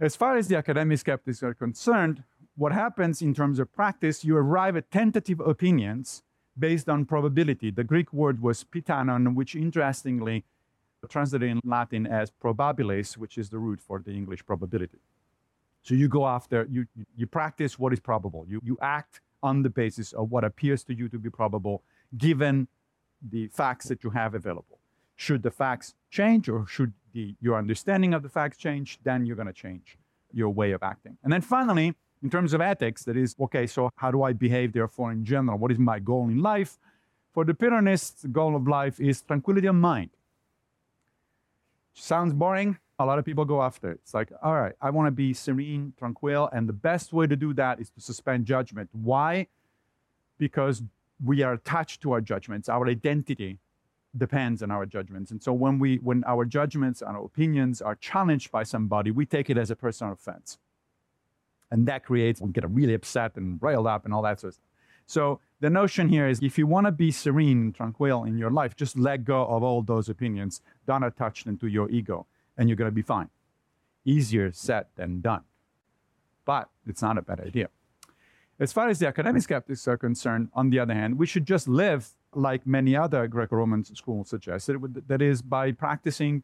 As 0.00 0.16
far 0.16 0.36
as 0.36 0.48
the 0.48 0.56
academic 0.56 0.98
skeptics 0.98 1.42
are 1.42 1.54
concerned, 1.54 2.24
what 2.56 2.72
happens 2.72 3.22
in 3.22 3.32
terms 3.32 3.58
of 3.58 3.72
practice, 3.72 4.24
you 4.24 4.36
arrive 4.36 4.76
at 4.76 4.90
tentative 4.90 5.40
opinions 5.40 6.22
based 6.58 6.88
on 6.88 7.04
probability. 7.04 7.70
The 7.70 7.84
Greek 7.84 8.12
word 8.12 8.42
was 8.42 8.64
pithanon, 8.64 9.34
which 9.34 9.54
interestingly 9.54 10.44
translated 11.10 11.50
in 11.50 11.60
Latin 11.64 12.06
as 12.06 12.30
probabiles, 12.30 13.16
which 13.16 13.38
is 13.38 13.50
the 13.50 13.58
root 13.58 13.80
for 13.80 14.00
the 14.00 14.12
English 14.12 14.44
probability. 14.44 14.98
So 15.82 15.94
you 15.94 16.08
go 16.08 16.26
after, 16.26 16.66
you, 16.70 16.86
you 17.16 17.26
practice 17.26 17.78
what 17.78 17.92
is 17.92 18.00
probable. 18.00 18.44
You, 18.48 18.60
you 18.64 18.76
act 18.82 19.20
on 19.42 19.62
the 19.62 19.70
basis 19.70 20.12
of 20.12 20.30
what 20.30 20.44
appears 20.44 20.82
to 20.84 20.94
you 20.94 21.08
to 21.08 21.18
be 21.18 21.30
probable, 21.30 21.82
given 22.16 22.68
the 23.30 23.48
facts 23.48 23.86
that 23.88 24.02
you 24.02 24.10
have 24.10 24.34
available. 24.34 24.78
Should 25.14 25.42
the 25.42 25.50
facts 25.50 25.94
change 26.10 26.48
or 26.48 26.66
should 26.66 26.92
the, 27.12 27.34
your 27.40 27.56
understanding 27.56 28.14
of 28.14 28.22
the 28.22 28.28
facts 28.28 28.58
change, 28.58 28.98
then 29.04 29.24
you're 29.24 29.36
going 29.36 29.46
to 29.46 29.52
change 29.52 29.96
your 30.32 30.50
way 30.50 30.72
of 30.72 30.82
acting. 30.82 31.16
And 31.22 31.32
then 31.32 31.40
finally, 31.40 31.94
in 32.22 32.30
terms 32.30 32.52
of 32.52 32.60
ethics, 32.60 33.04
that 33.04 33.16
is, 33.16 33.36
okay, 33.40 33.66
so 33.66 33.90
how 33.96 34.10
do 34.10 34.22
I 34.22 34.32
behave, 34.32 34.72
therefore, 34.72 35.12
in 35.12 35.24
general? 35.24 35.58
What 35.58 35.70
is 35.70 35.78
my 35.78 35.98
goal 35.98 36.28
in 36.28 36.42
life? 36.42 36.78
For 37.32 37.44
the 37.44 37.54
Pyrrhonists, 37.54 38.22
the 38.22 38.28
goal 38.28 38.56
of 38.56 38.66
life 38.66 38.98
is 38.98 39.22
tranquility 39.22 39.68
of 39.68 39.76
mind. 39.76 40.10
Sounds 41.98 42.34
boring? 42.34 42.78
A 42.98 43.06
lot 43.06 43.18
of 43.18 43.24
people 43.24 43.44
go 43.44 43.62
after 43.62 43.90
it. 43.90 44.00
It's 44.02 44.14
like, 44.14 44.30
all 44.42 44.54
right, 44.54 44.74
I 44.80 44.90
want 44.90 45.06
to 45.06 45.10
be 45.10 45.32
serene, 45.32 45.94
tranquil, 45.98 46.48
and 46.52 46.68
the 46.68 46.72
best 46.72 47.12
way 47.12 47.26
to 47.26 47.36
do 47.36 47.52
that 47.54 47.80
is 47.80 47.90
to 47.90 48.00
suspend 48.00 48.44
judgment. 48.44 48.90
Why? 48.92 49.48
Because 50.38 50.82
we 51.24 51.42
are 51.42 51.54
attached 51.54 52.02
to 52.02 52.12
our 52.12 52.20
judgments. 52.20 52.68
Our 52.68 52.86
identity 52.88 53.58
depends 54.16 54.62
on 54.62 54.70
our 54.70 54.84
judgments. 54.84 55.30
And 55.30 55.42
so 55.42 55.52
when 55.52 55.78
we 55.78 55.96
when 55.96 56.22
our 56.24 56.44
judgments 56.44 57.00
and 57.00 57.16
our 57.16 57.24
opinions 57.24 57.80
are 57.80 57.94
challenged 57.96 58.50
by 58.50 58.62
somebody, 58.62 59.10
we 59.10 59.24
take 59.24 59.48
it 59.48 59.56
as 59.56 59.70
a 59.70 59.76
personal 59.76 60.12
offense. 60.12 60.58
And 61.70 61.88
that 61.88 62.04
creates 62.04 62.40
we 62.40 62.52
get 62.52 62.68
really 62.70 62.94
upset 62.94 63.36
and 63.36 63.60
riled 63.60 63.86
up 63.86 64.04
and 64.04 64.12
all 64.12 64.22
that 64.22 64.40
sort 64.40 64.50
of 64.50 64.54
stuff. 64.54 64.64
So 65.06 65.40
the 65.60 65.70
notion 65.70 66.08
here 66.08 66.28
is 66.28 66.40
if 66.42 66.58
you 66.58 66.66
want 66.66 66.86
to 66.86 66.92
be 66.92 67.10
serene, 67.10 67.58
and 67.58 67.74
tranquil 67.74 68.24
in 68.24 68.36
your 68.36 68.50
life, 68.50 68.76
just 68.76 68.98
let 68.98 69.24
go 69.24 69.46
of 69.46 69.62
all 69.62 69.82
those 69.82 70.08
opinions. 70.08 70.60
Don't 70.86 71.02
attach 71.02 71.44
them 71.44 71.56
to 71.58 71.66
your 71.66 71.88
ego, 71.90 72.26
and 72.56 72.68
you're 72.68 72.76
going 72.76 72.90
to 72.90 72.94
be 72.94 73.02
fine. 73.02 73.30
Easier 74.04 74.52
said 74.52 74.86
than 74.96 75.20
done. 75.20 75.42
But 76.44 76.68
it's 76.86 77.02
not 77.02 77.18
a 77.18 77.22
bad 77.22 77.40
idea. 77.40 77.68
As 78.58 78.72
far 78.72 78.88
as 78.88 78.98
the 78.98 79.06
academic 79.06 79.42
skeptics 79.42 79.86
are 79.86 79.98
concerned, 79.98 80.48
on 80.54 80.70
the 80.70 80.78
other 80.78 80.94
hand, 80.94 81.18
we 81.18 81.26
should 81.26 81.46
just 81.46 81.68
live 81.68 82.08
like 82.34 82.66
many 82.66 82.96
other 82.96 83.26
Greco 83.26 83.56
Roman 83.56 83.84
schools 83.84 84.28
suggested, 84.28 84.78
that 85.08 85.22
is, 85.22 85.42
by 85.42 85.72
practicing 85.72 86.42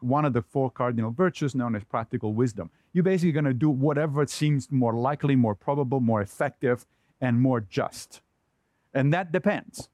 one 0.00 0.24
of 0.24 0.32
the 0.32 0.42
four 0.42 0.70
cardinal 0.70 1.12
virtues 1.12 1.54
known 1.54 1.76
as 1.76 1.84
practical 1.84 2.34
wisdom. 2.34 2.70
You're 2.92 3.04
basically 3.04 3.32
going 3.32 3.44
to 3.44 3.54
do 3.54 3.70
whatever 3.70 4.26
seems 4.26 4.70
more 4.70 4.94
likely, 4.94 5.36
more 5.36 5.54
probable, 5.54 6.00
more 6.00 6.20
effective, 6.20 6.84
and 7.22 7.40
more 7.40 7.60
just. 7.60 8.20
And 8.92 9.14
that 9.14 9.32
depends 9.32 9.88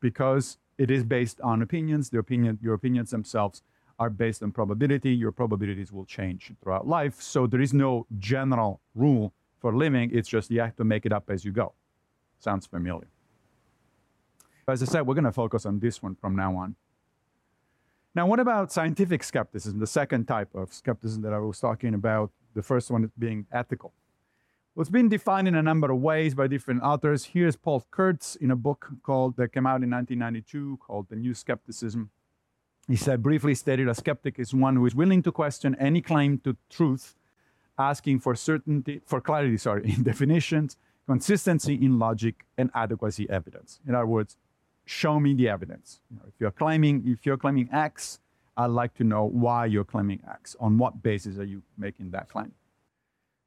because 0.00 0.58
it 0.78 0.90
is 0.90 1.04
based 1.04 1.40
on 1.42 1.62
opinions. 1.62 2.10
The 2.10 2.18
opinion, 2.18 2.58
your 2.60 2.74
opinions 2.74 3.10
themselves 3.10 3.62
are 3.98 4.10
based 4.10 4.42
on 4.42 4.50
probability. 4.50 5.10
Your 5.10 5.30
probabilities 5.30 5.92
will 5.92 6.06
change 6.06 6.52
throughout 6.60 6.88
life. 6.88 7.20
So 7.20 7.46
there 7.46 7.60
is 7.60 7.74
no 7.74 8.06
general 8.18 8.80
rule 8.94 9.32
for 9.60 9.76
living. 9.76 10.10
It's 10.12 10.28
just 10.28 10.50
you 10.50 10.60
have 10.60 10.74
to 10.76 10.84
make 10.84 11.04
it 11.04 11.12
up 11.12 11.30
as 11.30 11.44
you 11.44 11.52
go. 11.52 11.74
Sounds 12.40 12.66
familiar. 12.66 13.08
As 14.66 14.82
I 14.82 14.86
said, 14.86 15.06
we're 15.06 15.14
going 15.14 15.24
to 15.24 15.32
focus 15.32 15.66
on 15.66 15.80
this 15.80 16.02
one 16.02 16.14
from 16.14 16.34
now 16.34 16.56
on. 16.56 16.76
Now, 18.14 18.26
what 18.26 18.40
about 18.40 18.72
scientific 18.72 19.22
skepticism, 19.22 19.78
the 19.78 19.86
second 19.86 20.26
type 20.26 20.54
of 20.54 20.72
skepticism 20.72 21.22
that 21.22 21.32
I 21.32 21.38
was 21.38 21.60
talking 21.60 21.94
about, 21.94 22.30
the 22.54 22.62
first 22.62 22.90
one 22.90 23.10
being 23.18 23.46
ethical? 23.52 23.92
Well, 24.74 24.82
it's 24.82 24.90
been 24.90 25.08
defined 25.08 25.48
in 25.48 25.56
a 25.56 25.62
number 25.62 25.90
of 25.90 25.98
ways 25.98 26.36
by 26.36 26.46
different 26.46 26.82
authors. 26.82 27.24
Here's 27.24 27.56
Paul 27.56 27.84
Kurtz 27.90 28.36
in 28.36 28.52
a 28.52 28.56
book 28.56 28.88
called 29.02 29.36
that 29.36 29.52
came 29.52 29.66
out 29.66 29.82
in 29.82 29.90
1992 29.90 30.78
called 30.80 31.08
The 31.08 31.16
New 31.16 31.34
Skepticism. 31.34 32.10
He 32.86 32.94
said, 32.94 33.20
briefly 33.20 33.56
stated, 33.56 33.88
a 33.88 33.94
skeptic 33.94 34.38
is 34.38 34.54
one 34.54 34.76
who 34.76 34.86
is 34.86 34.94
willing 34.94 35.24
to 35.24 35.32
question 35.32 35.74
any 35.80 36.00
claim 36.00 36.38
to 36.44 36.56
truth, 36.70 37.16
asking 37.78 38.20
for 38.20 38.36
certainty, 38.36 39.00
for 39.04 39.20
clarity, 39.20 39.56
sorry, 39.56 39.92
in 39.92 40.02
definitions, 40.04 40.76
consistency 41.04 41.74
in 41.74 41.98
logic, 41.98 42.44
and 42.56 42.70
adequacy 42.72 43.28
evidence. 43.28 43.80
In 43.88 43.96
other 43.96 44.06
words, 44.06 44.36
show 44.84 45.18
me 45.18 45.34
the 45.34 45.48
evidence. 45.48 46.00
You 46.10 46.18
know, 46.18 46.22
if 46.28 46.34
you're 46.38 46.52
claiming 46.52 47.02
if 47.06 47.26
you're 47.26 47.36
claiming 47.36 47.68
X, 47.72 48.20
I'd 48.56 48.66
like 48.66 48.94
to 48.94 49.04
know 49.04 49.24
why 49.24 49.66
you're 49.66 49.84
claiming 49.84 50.20
X. 50.30 50.54
On 50.60 50.78
what 50.78 51.02
basis 51.02 51.38
are 51.38 51.44
you 51.44 51.62
making 51.76 52.12
that 52.12 52.28
claim? 52.28 52.52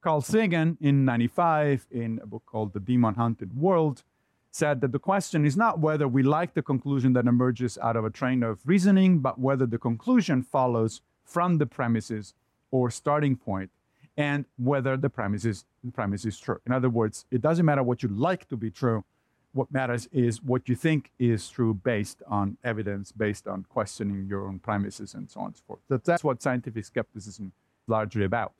Carl 0.03 0.19
Sagan 0.19 0.77
in 0.81 1.05
95 1.05 1.87
in 1.89 2.19
a 2.21 2.25
book 2.25 2.43
called 2.45 2.73
The 2.73 2.81
Demon 2.81 3.15
Haunted 3.15 3.55
World 3.55 4.03
said 4.51 4.81
that 4.81 4.91
the 4.91 4.99
question 4.99 5.45
is 5.45 5.55
not 5.55 5.79
whether 5.79 6.09
we 6.09 6.21
like 6.21 6.53
the 6.53 6.61
conclusion 6.61 7.13
that 7.13 7.25
emerges 7.25 7.77
out 7.77 7.95
of 7.95 8.03
a 8.03 8.09
train 8.09 8.43
of 8.43 8.59
reasoning, 8.65 9.19
but 9.19 9.39
whether 9.39 9.65
the 9.65 9.77
conclusion 9.77 10.43
follows 10.43 10.99
from 11.23 11.57
the 11.57 11.65
premises 11.65 12.33
or 12.69 12.91
starting 12.91 13.37
point 13.37 13.71
and 14.17 14.43
whether 14.57 14.97
the 14.97 15.09
premises 15.09 15.63
the 15.85 15.91
premise 15.91 16.25
is 16.25 16.37
true. 16.37 16.59
In 16.65 16.73
other 16.73 16.89
words, 16.89 17.25
it 17.31 17.41
doesn't 17.41 17.65
matter 17.65 17.81
what 17.81 18.03
you 18.03 18.09
like 18.09 18.49
to 18.49 18.57
be 18.57 18.69
true, 18.69 19.05
what 19.53 19.71
matters 19.71 20.09
is 20.11 20.43
what 20.43 20.67
you 20.67 20.75
think 20.75 21.11
is 21.17 21.47
true 21.47 21.73
based 21.73 22.21
on 22.27 22.57
evidence, 22.61 23.13
based 23.13 23.47
on 23.47 23.63
questioning 23.69 24.27
your 24.27 24.47
own 24.49 24.59
premises, 24.59 25.13
and 25.13 25.31
so 25.31 25.39
on 25.39 25.45
and 25.47 25.55
so 25.55 25.63
forth. 25.65 26.03
That's 26.03 26.25
what 26.25 26.41
scientific 26.41 26.83
skepticism 26.83 27.53
is 27.55 27.87
largely 27.87 28.25
about. 28.25 28.51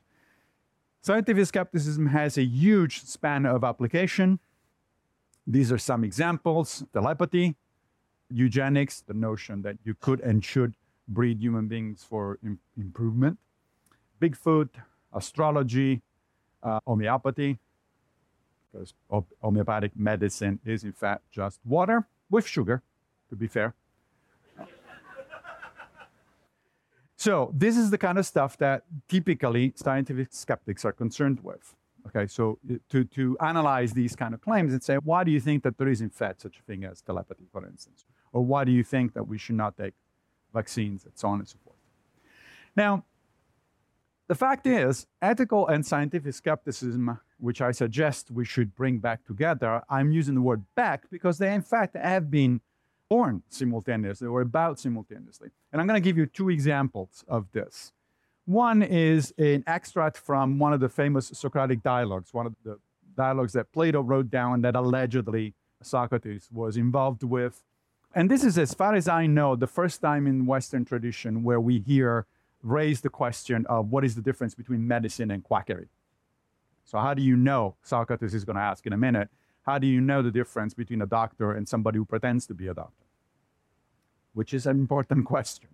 Scientific 1.04 1.46
skepticism 1.46 2.08
has 2.08 2.38
a 2.38 2.44
huge 2.44 3.04
span 3.04 3.46
of 3.46 3.66
application. 3.66 4.40
These 5.46 5.70
are 5.70 5.78
some 5.78 6.06
examples 6.06 6.86
telepathy, 6.94 7.56
eugenics, 8.30 9.02
the 9.02 9.14
notion 9.14 9.64
that 9.64 9.76
you 9.84 9.96
could 9.96 10.22
and 10.22 10.44
should 10.46 10.76
breed 11.10 11.42
human 11.42 11.68
beings 11.68 12.06
for 12.10 12.40
Im- 12.42 12.60
improvement, 12.78 13.38
Bigfoot, 14.22 14.70
astrology, 15.14 16.02
uh, 16.64 16.80
homeopathy, 16.88 17.60
because 18.72 18.94
homeopathic 19.42 19.92
medicine 19.98 20.58
is 20.64 20.86
in 20.86 20.94
fact 20.94 21.30
just 21.30 21.60
water 21.66 22.08
with 22.30 22.48
sugar, 22.48 22.82
to 23.30 23.36
be 23.36 23.48
fair. 23.48 23.76
So 27.24 27.53
this 27.56 27.77
is 27.77 27.89
the 27.89 27.98
kind 27.98 28.18
of 28.18 28.25
stuff 28.25 28.58
that 28.58 28.84
typically 29.08 29.72
scientific 29.75 30.27
skeptics 30.32 30.84
are 30.84 30.92
concerned 30.92 31.39
with. 31.42 31.74
Okay, 32.08 32.27
so 32.27 32.60
uh, 32.70 32.75
to, 32.89 33.06
to 33.06 33.38
analyze 33.39 33.94
these 33.94 34.13
kind 34.13 34.34
of 34.34 34.42
claims 34.42 34.74
and 34.74 34.84
say, 34.84 34.96
why 34.96 35.24
do 35.24 35.32
you 35.32 35.39
think 35.39 35.63
that 35.63 35.77
there 35.77 35.88
is 35.88 36.01
in 36.01 36.10
fact 36.10 36.42
such 36.42 36.60
a 36.60 36.62
thing 36.63 36.84
as 36.84 37.01
telepathy, 37.01 37.46
for 37.50 37.65
instance? 37.65 38.03
Or 38.34 38.44
why 38.44 38.65
do 38.65 38.74
you 38.74 38.84
think 38.84 39.13
that 39.13 39.25
we 39.25 39.38
should 39.38 39.56
not 39.56 39.77
take 39.77 39.94
vaccines 40.53 41.06
and 41.06 41.13
so 41.15 41.30
on 41.30 41.39
and 41.39 41.48
so 41.48 41.58
forth? 41.63 41.77
Now, 42.75 43.06
the 44.27 44.36
fact 44.36 44.68
is, 44.68 45.08
ethical 45.22 45.68
and 45.68 45.86
scientific 45.86 46.34
skepticism 46.34 47.20
which 47.38 47.62
I 47.62 47.72
suggest 47.72 48.32
we 48.32 48.46
should 48.46 48.74
bring 48.75 49.00
back 49.00 49.25
together, 49.25 49.82
I'm 49.89 50.12
using 50.12 50.36
the 50.36 50.42
word 50.42 50.63
back 50.75 51.10
because 51.10 51.38
they, 51.38 51.53
in 51.53 51.62
fact, 51.62 51.96
have 51.96 52.32
been 52.32 52.62
born 53.13 53.43
simultaneously 53.48 54.27
or 54.27 54.41
about 54.41 54.79
simultaneously. 54.79 55.50
And 55.72 55.79
I'm 55.79 55.86
going 55.86 56.01
to 56.01 56.08
give 56.10 56.17
you 56.17 56.25
two 56.25 56.50
examples 56.50 57.24
of 57.27 57.46
this. 57.51 57.91
One 58.46 58.82
is 58.82 59.32
an 59.38 59.63
extract 59.67 60.17
from 60.17 60.58
one 60.58 60.74
of 60.74 60.79
the 60.79 60.89
famous 60.89 61.27
Socratic 61.27 61.84
dialogues, 61.84 62.34
one 62.34 62.48
of 62.48 62.55
the 62.65 62.79
dialogues 63.15 63.53
that 63.53 63.72
Plato 63.72 64.01
wrote 64.01 64.32
down 64.32 64.63
that 64.63 64.75
allegedly 64.75 65.53
Socrates 65.84 66.50
was 66.51 66.75
involved 66.75 67.22
with. 67.22 67.63
And 68.15 68.32
this 68.32 68.43
is, 68.43 68.58
as 68.58 68.74
far 68.74 68.96
as 68.96 69.08
I 69.08 69.27
know, 69.27 69.55
the 69.55 69.67
first 69.67 70.01
time 70.01 70.25
in 70.25 70.48
Western 70.48 70.84
tradition 70.84 71.43
where 71.43 71.62
we 71.62 71.82
hear 71.82 72.25
raise 72.63 73.01
the 73.01 73.10
question 73.10 73.63
of 73.67 73.91
what 73.91 74.03
is 74.03 74.15
the 74.15 74.24
difference 74.24 74.55
between 74.55 74.88
medicine 74.88 75.29
and 75.29 75.43
quackery. 75.43 75.89
So, 76.84 76.98
how 76.98 77.13
do 77.13 77.22
you 77.22 77.36
know? 77.36 77.75
Socrates 77.84 78.34
is 78.34 78.43
going 78.43 78.55
to 78.55 78.67
ask 78.72 78.88
in 78.88 78.93
a 78.93 78.98
minute. 78.98 79.29
How 79.67 79.77
do 79.77 79.86
you 79.86 80.01
know 80.01 80.24
the 80.24 80.32
difference 80.32 80.74
between 80.74 81.01
a 81.03 81.05
doctor 81.05 81.51
and 81.51 81.70
somebody 81.70 82.00
who 82.00 82.05
pretends 82.05 82.48
to 82.48 82.55
be 82.55 82.67
a 82.67 82.74
doctor? 82.74 83.03
Which 84.34 84.54
is 84.54 84.66
an 84.66 84.78
important 84.78 85.25
question, 85.34 85.70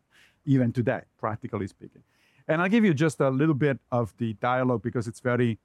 even 0.45 0.71
today, 0.71 1.01
practically 1.17 1.67
speaking. 1.67 2.03
And 2.47 2.61
I'll 2.61 2.69
give 2.69 2.83
you 2.83 2.93
just 2.93 3.19
a 3.19 3.29
little 3.29 3.53
bit 3.53 3.79
of 3.91 4.13
the 4.17 4.33
dialogue 4.33 4.81
because 4.81 5.07
it's 5.07 5.19
very 5.19 5.59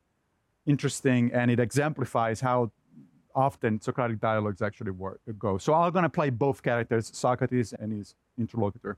interesting 0.67 1.31
and 1.33 1.51
it 1.51 1.59
exemplifies 1.59 2.41
how 2.41 2.71
often 3.35 3.81
Socratic 3.81 4.21
dialogues 4.21 4.63
actually 4.63 4.93
work, 4.93 5.21
go. 5.39 5.59
So 5.59 5.75
I'm 5.75 5.93
going 5.93 6.05
to 6.05 6.09
play 6.09 6.31
both 6.31 6.63
characters, 6.63 7.11
Socrates 7.15 7.73
and 7.73 7.93
his 7.93 8.15
interlocutor. 8.39 8.97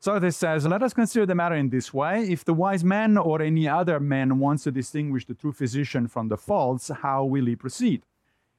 Socrates 0.00 0.36
says, 0.36 0.66
Let 0.66 0.82
us 0.82 0.94
consider 0.94 1.26
the 1.26 1.34
matter 1.34 1.54
in 1.54 1.68
this 1.68 1.92
way. 1.92 2.22
If 2.22 2.44
the 2.44 2.54
wise 2.54 2.82
man 2.82 3.18
or 3.18 3.42
any 3.42 3.68
other 3.68 4.00
man 4.00 4.38
wants 4.38 4.64
to 4.64 4.70
distinguish 4.70 5.26
the 5.26 5.34
true 5.34 5.52
physician 5.52 6.08
from 6.08 6.28
the 6.28 6.38
false, 6.38 6.88
how 6.88 7.24
will 7.24 7.44
he 7.44 7.56
proceed? 7.56 8.02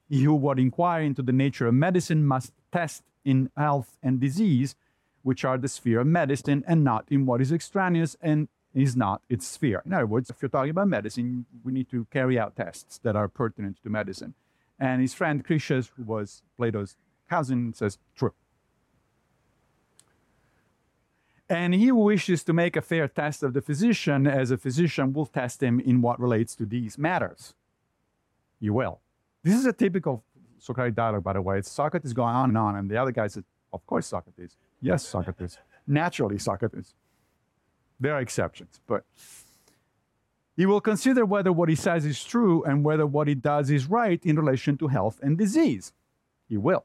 He 0.08 0.22
who 0.22 0.34
would 0.36 0.60
inquire 0.60 1.02
into 1.02 1.22
the 1.22 1.32
nature 1.32 1.66
of 1.66 1.74
medicine 1.74 2.24
must 2.24 2.52
test 2.70 3.02
in 3.24 3.50
health 3.56 3.96
and 4.02 4.20
disease, 4.20 4.74
which 5.22 5.44
are 5.44 5.58
the 5.58 5.68
sphere 5.68 6.00
of 6.00 6.06
medicine, 6.06 6.64
and 6.66 6.82
not 6.82 7.04
in 7.08 7.26
what 7.26 7.40
is 7.40 7.52
extraneous 7.52 8.16
and 8.20 8.48
is 8.74 8.96
not 8.96 9.22
its 9.28 9.46
sphere. 9.46 9.82
In 9.84 9.92
other 9.92 10.06
words, 10.06 10.30
if 10.30 10.40
you're 10.40 10.48
talking 10.48 10.70
about 10.70 10.88
medicine, 10.88 11.46
we 11.62 11.72
need 11.72 11.88
to 11.90 12.06
carry 12.10 12.38
out 12.38 12.56
tests 12.56 12.98
that 13.02 13.14
are 13.14 13.28
pertinent 13.28 13.78
to 13.82 13.90
medicine. 13.90 14.34
And 14.78 15.00
his 15.00 15.14
friend 15.14 15.44
Critias, 15.44 15.90
who 15.96 16.02
was 16.02 16.42
Plato's 16.56 16.96
cousin, 17.28 17.74
says, 17.74 17.98
true. 18.16 18.32
And 21.48 21.74
he 21.74 21.88
who 21.88 21.96
wishes 21.96 22.42
to 22.44 22.54
make 22.54 22.76
a 22.76 22.82
fair 22.82 23.06
test 23.06 23.42
of 23.42 23.52
the 23.52 23.60
physician, 23.60 24.26
as 24.26 24.50
a 24.50 24.56
physician, 24.56 25.12
will 25.12 25.26
test 25.26 25.62
him 25.62 25.78
in 25.78 26.00
what 26.00 26.18
relates 26.18 26.56
to 26.56 26.64
these 26.64 26.96
matters. 26.96 27.54
You 28.58 28.72
will. 28.72 29.00
This 29.42 29.54
is 29.54 29.66
a 29.66 29.72
typical 29.72 30.24
Socratic 30.62 30.94
dialogue, 30.94 31.24
by 31.24 31.32
the 31.32 31.42
way. 31.42 31.58
It's 31.58 31.68
Socrates 31.68 32.12
going 32.12 32.36
on 32.36 32.50
and 32.50 32.56
on, 32.56 32.76
and 32.76 32.88
the 32.88 32.96
other 32.96 33.10
guy 33.10 33.26
says, 33.26 33.42
Of 33.72 33.84
course, 33.84 34.06
Socrates. 34.06 34.56
Yes, 34.80 35.04
Socrates. 35.04 35.58
Naturally, 35.88 36.38
Socrates. 36.38 36.94
There 37.98 38.14
are 38.14 38.20
exceptions, 38.20 38.80
but 38.86 39.04
he 40.56 40.64
will 40.66 40.80
consider 40.80 41.26
whether 41.26 41.52
what 41.52 41.68
he 41.68 41.74
says 41.74 42.06
is 42.06 42.22
true 42.22 42.62
and 42.62 42.84
whether 42.84 43.06
what 43.06 43.26
he 43.26 43.34
does 43.34 43.70
is 43.70 43.86
right 43.86 44.24
in 44.24 44.36
relation 44.36 44.78
to 44.78 44.86
health 44.86 45.18
and 45.20 45.36
disease. 45.36 45.92
He 46.48 46.56
will. 46.56 46.84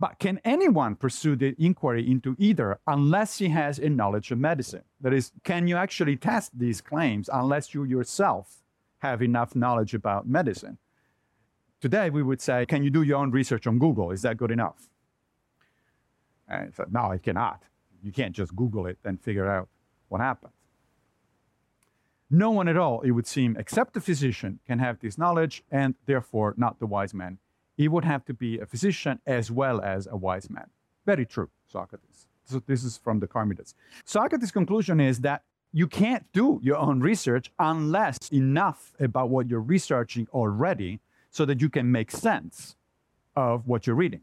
But 0.00 0.18
can 0.18 0.40
anyone 0.46 0.96
pursue 0.96 1.36
the 1.36 1.54
inquiry 1.58 2.10
into 2.10 2.36
either 2.38 2.78
unless 2.86 3.36
he 3.36 3.50
has 3.50 3.78
a 3.78 3.90
knowledge 3.90 4.30
of 4.30 4.38
medicine? 4.38 4.84
That 5.02 5.12
is, 5.12 5.30
can 5.44 5.68
you 5.68 5.76
actually 5.76 6.16
test 6.16 6.58
these 6.58 6.80
claims 6.80 7.28
unless 7.30 7.74
you 7.74 7.84
yourself 7.84 8.62
have 8.98 9.20
enough 9.20 9.54
knowledge 9.54 9.92
about 9.92 10.26
medicine? 10.26 10.78
Today, 11.82 12.10
we 12.10 12.22
would 12.22 12.40
say, 12.40 12.64
can 12.64 12.84
you 12.84 12.90
do 12.90 13.02
your 13.02 13.18
own 13.18 13.32
research 13.32 13.66
on 13.66 13.80
Google? 13.80 14.12
Is 14.12 14.22
that 14.22 14.36
good 14.36 14.52
enough? 14.52 14.88
And 16.46 16.72
said, 16.72 16.92
no, 16.92 17.10
it 17.10 17.24
cannot. 17.24 17.64
You 18.04 18.12
can't 18.12 18.32
just 18.32 18.54
Google 18.54 18.86
it 18.86 18.98
and 19.04 19.20
figure 19.20 19.50
out 19.50 19.68
what 20.08 20.20
happened. 20.20 20.52
No 22.30 22.52
one 22.52 22.68
at 22.68 22.76
all, 22.76 23.00
it 23.00 23.10
would 23.10 23.26
seem, 23.26 23.56
except 23.58 23.94
the 23.94 24.00
physician, 24.00 24.60
can 24.64 24.78
have 24.78 25.00
this 25.00 25.18
knowledge, 25.18 25.64
and 25.72 25.96
therefore 26.06 26.54
not 26.56 26.78
the 26.78 26.86
wise 26.86 27.12
man. 27.12 27.38
He 27.76 27.88
would 27.88 28.04
have 28.04 28.24
to 28.26 28.32
be 28.32 28.60
a 28.60 28.66
physician 28.66 29.18
as 29.26 29.50
well 29.50 29.80
as 29.80 30.06
a 30.06 30.16
wise 30.16 30.48
man. 30.48 30.70
Very 31.04 31.26
true, 31.26 31.50
Socrates. 31.66 32.28
So 32.44 32.62
this 32.64 32.84
is 32.84 32.96
from 32.96 33.18
the 33.18 33.26
Charmides. 33.26 33.74
Socrates' 34.04 34.52
conclusion 34.52 35.00
is 35.00 35.18
that 35.22 35.42
you 35.72 35.88
can't 35.88 36.24
do 36.32 36.60
your 36.62 36.76
own 36.76 37.00
research 37.00 37.50
unless 37.58 38.18
enough 38.30 38.92
about 39.00 39.30
what 39.30 39.48
you're 39.48 39.60
researching 39.60 40.28
already 40.32 41.00
so 41.32 41.44
that 41.46 41.60
you 41.60 41.68
can 41.68 41.90
make 41.90 42.10
sense 42.10 42.76
of 43.34 43.66
what 43.66 43.86
you're 43.86 43.96
reading. 43.96 44.20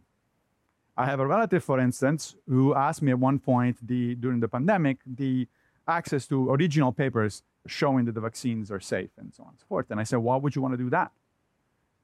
I 0.96 1.06
have 1.06 1.20
a 1.20 1.28
relative, 1.28 1.64
for 1.64 1.80
instance, 1.80 2.36
who 2.48 2.76
asked 2.76 3.02
me 3.02 3.12
at 3.12 3.20
one 3.20 3.40
point 3.40 3.76
the, 3.86 4.16
during 4.16 4.40
the 4.40 4.48
pandemic 4.48 5.00
the 5.06 5.48
access 5.88 6.28
to 6.28 6.52
original 6.52 6.92
papers 6.92 7.42
showing 7.66 8.06
that 8.06 8.14
the 8.14 8.22
vaccines 8.22 8.72
are 8.72 8.80
safe 8.80 9.10
and 9.18 9.34
so 9.34 9.44
on 9.44 9.50
and 9.50 9.60
so 9.60 9.66
forth. 9.68 9.90
And 9.90 10.00
I 10.00 10.04
said, 10.04 10.20
why 10.20 10.36
would 10.38 10.56
you 10.56 10.62
want 10.62 10.74
to 10.74 10.78
do 10.78 10.90
that? 10.92 11.12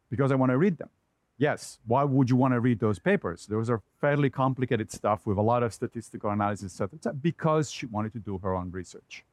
Because 0.09 0.31
I 0.31 0.35
want 0.35 0.51
to 0.51 0.57
read 0.57 0.77
them. 0.77 0.89
Yes, 1.37 1.79
why 1.85 2.03
would 2.03 2.29
you 2.29 2.35
want 2.35 2.53
to 2.53 2.59
read 2.59 2.79
those 2.79 2.97
papers? 2.97 3.45
Those 3.45 3.69
are 3.69 3.81
fairly 3.99 4.29
complicated 4.29 4.91
stuff 4.91 5.27
with 5.27 5.37
a 5.37 5.41
lot 5.41 5.61
of 5.61 5.73
statistical 5.73 6.29
analysis, 6.31 6.79
etc. 6.79 7.13
Et 7.13 7.21
because 7.21 7.69
she 7.69 7.85
wanted 7.85 8.13
to 8.13 8.19
do 8.19 8.39
her 8.39 8.55
own 8.55 8.71
research. 8.71 9.25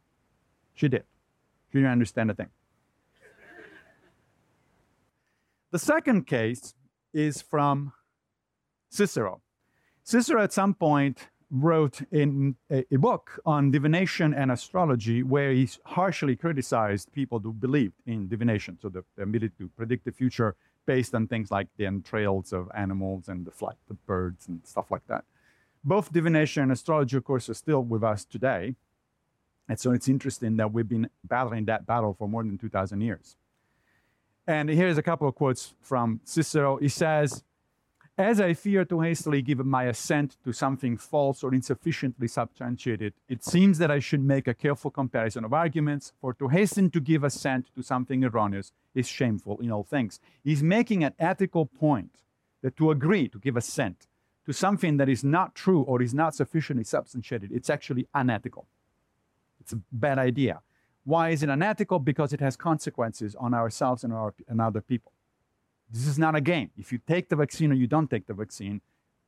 She 0.74 0.88
did. 0.88 1.04
She 1.70 1.78
didn't 1.78 1.92
understand 1.92 2.30
a 2.30 2.34
thing. 2.34 2.48
The 5.72 5.78
second 5.78 6.26
case 6.26 6.74
is 7.12 7.42
from 7.42 7.92
Cicero. 8.90 9.40
Cicero, 10.04 10.42
at 10.42 10.52
some 10.52 10.74
point, 10.74 11.28
wrote 11.50 12.00
in 12.12 12.56
a, 12.70 12.84
a, 12.92 12.96
book 12.96 13.40
on 13.44 13.70
divination 13.70 14.32
and 14.32 14.50
astrology 14.50 15.22
where 15.22 15.52
he 15.52 15.68
harshly 15.84 16.34
criticized 16.36 17.12
people 17.12 17.38
who 17.38 17.52
believed 17.52 17.94
in 18.06 18.26
divination, 18.28 18.78
so 18.80 18.88
the, 18.88 19.04
the 19.16 19.22
ability 19.22 19.52
to 19.58 19.68
predict 19.76 20.04
the 20.04 20.12
future 20.12 20.56
based 20.86 21.14
on 21.14 21.26
things 21.26 21.50
like 21.50 21.68
the 21.76 21.86
entrails 21.86 22.52
of 22.52 22.70
animals 22.74 23.28
and 23.28 23.46
the 23.46 23.50
flight 23.50 23.76
of 23.90 24.06
birds 24.06 24.48
and 24.48 24.60
stuff 24.64 24.90
like 24.90 25.06
that. 25.08 25.24
Both 25.84 26.12
divination 26.12 26.62
and 26.62 26.72
astrology, 26.72 27.16
of 27.16 27.24
course, 27.24 27.48
are 27.48 27.54
still 27.54 27.82
with 27.82 28.02
us 28.02 28.24
today. 28.24 28.74
And 29.68 29.78
so 29.78 29.92
it's 29.92 30.08
interesting 30.08 30.56
that 30.56 30.72
we've 30.72 30.88
been 30.88 31.08
battling 31.24 31.66
that 31.66 31.86
battle 31.86 32.14
for 32.18 32.28
more 32.28 32.42
than 32.42 32.58
2,000 32.58 33.00
years. 33.00 33.36
And 34.46 34.68
here's 34.68 34.98
a 34.98 35.02
couple 35.02 35.28
of 35.28 35.34
quotes 35.34 35.74
from 35.80 36.20
Cicero. 36.24 36.76
He 36.76 36.88
says, 36.88 37.44
as 38.18 38.40
I 38.40 38.52
fear 38.52 38.84
to 38.84 39.00
hastily 39.00 39.40
give 39.40 39.64
my 39.64 39.84
assent 39.84 40.36
to 40.44 40.52
something 40.52 40.96
false 40.98 41.42
or 41.42 41.54
insufficiently 41.54 42.28
substantiated, 42.28 43.14
it 43.28 43.42
seems 43.42 43.78
that 43.78 43.90
I 43.90 44.00
should 44.00 44.22
make 44.22 44.46
a 44.46 44.54
careful 44.54 44.90
comparison 44.90 45.44
of 45.44 45.54
arguments, 45.54 46.12
for 46.20 46.34
to 46.34 46.48
hasten 46.48 46.90
to 46.90 47.00
give 47.00 47.24
assent 47.24 47.74
to 47.74 47.82
something 47.82 48.22
erroneous 48.22 48.72
is 48.94 49.08
shameful 49.08 49.58
in 49.60 49.70
all 49.70 49.82
things. 49.82 50.20
He's 50.44 50.62
making 50.62 51.04
an 51.04 51.14
ethical 51.18 51.64
point 51.64 52.18
that 52.60 52.76
to 52.76 52.90
agree 52.90 53.28
to 53.28 53.38
give 53.38 53.56
assent 53.56 54.06
to 54.44 54.52
something 54.52 54.98
that 54.98 55.08
is 55.08 55.24
not 55.24 55.54
true 55.54 55.82
or 55.82 56.02
is 56.02 56.12
not 56.12 56.34
sufficiently 56.34 56.84
substantiated, 56.84 57.50
it's 57.52 57.70
actually 57.70 58.08
unethical. 58.12 58.66
It's 59.60 59.72
a 59.72 59.80
bad 59.90 60.18
idea. 60.18 60.60
Why 61.04 61.30
is 61.30 61.42
it 61.42 61.48
unethical? 61.48 61.98
Because 61.98 62.32
it 62.32 62.40
has 62.40 62.56
consequences 62.56 63.34
on 63.34 63.54
ourselves 63.54 64.04
and, 64.04 64.12
our, 64.12 64.34
and 64.48 64.60
other 64.60 64.80
people. 64.80 65.12
This 65.90 66.06
is 66.06 66.18
not 66.18 66.34
a 66.34 66.40
game. 66.40 66.70
If 66.78 66.92
you 66.92 66.98
take 67.06 67.28
the 67.28 67.36
vaccine 67.36 67.72
or 67.72 67.74
you 67.74 67.86
don't 67.86 68.08
take 68.08 68.26
the 68.26 68.34
vaccine, 68.34 68.80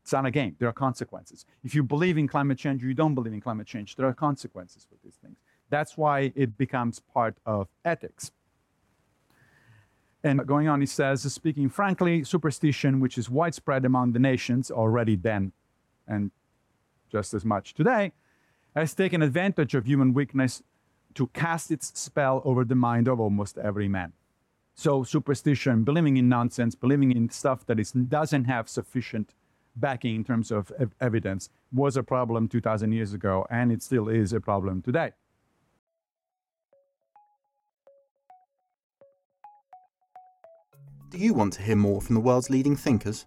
it's 0.02 0.12
not 0.12 0.26
a 0.26 0.30
game. 0.30 0.56
There 0.58 0.68
are 0.68 0.72
consequences. 0.72 1.46
If 1.62 1.74
you 1.74 1.82
believe 1.82 2.16
in 2.16 2.28
climate 2.28 2.58
change 2.58 2.84
or 2.84 2.88
you 2.88 2.94
don't 2.94 3.14
believe 3.14 3.32
in 3.32 3.40
climate 3.40 3.66
change, 3.66 3.96
there 3.96 4.06
are 4.06 4.14
consequences 4.14 4.86
for 4.88 4.96
these 5.02 5.16
things. 5.16 5.36
That's 5.70 5.96
why 5.96 6.32
it 6.34 6.56
becomes 6.56 7.00
part 7.00 7.36
of 7.44 7.68
ethics. 7.84 8.30
And 10.22 10.46
going 10.46 10.68
on, 10.68 10.80
he 10.80 10.86
says, 10.86 11.20
speaking 11.32 11.68
frankly, 11.68 12.24
superstition, 12.24 13.00
which 13.00 13.18
is 13.18 13.28
widespread 13.28 13.84
among 13.84 14.12
the 14.12 14.18
nations 14.18 14.70
already 14.70 15.16
then 15.16 15.52
and 16.06 16.30
just 17.10 17.34
as 17.34 17.44
much 17.44 17.74
today, 17.74 18.12
has 18.74 18.94
taken 18.94 19.22
advantage 19.22 19.74
of 19.74 19.86
human 19.86 20.14
weakness 20.14 20.62
to 21.14 21.28
cast 21.28 21.70
its 21.70 21.98
spell 21.98 22.42
over 22.44 22.64
the 22.64 22.74
mind 22.74 23.08
of 23.08 23.20
almost 23.20 23.58
every 23.58 23.88
man. 23.88 24.12
So 24.74 25.04
superstition, 25.04 25.84
believing 25.84 26.16
in 26.16 26.28
nonsense, 26.28 26.74
believing 26.74 27.12
in 27.12 27.28
stuff 27.30 27.64
that 27.66 27.78
is, 27.78 27.92
doesn't 27.92 28.44
have 28.44 28.68
sufficient 28.68 29.34
backing 29.76 30.16
in 30.16 30.24
terms 30.24 30.50
of 30.50 30.72
ev- 30.78 30.94
evidence 31.00 31.48
was 31.72 31.96
a 31.96 32.02
problem 32.02 32.48
2,000 32.48 32.92
years 32.92 33.12
ago, 33.12 33.46
and 33.50 33.72
it 33.72 33.82
still 33.82 34.08
is 34.08 34.32
a 34.32 34.40
problem 34.40 34.82
today. 34.82 35.12
Do 41.10 41.18
you 41.18 41.34
want 41.34 41.52
to 41.54 41.62
hear 41.62 41.76
more 41.76 42.00
from 42.00 42.14
the 42.14 42.20
world's 42.20 42.50
leading 42.50 42.74
thinkers? 42.74 43.26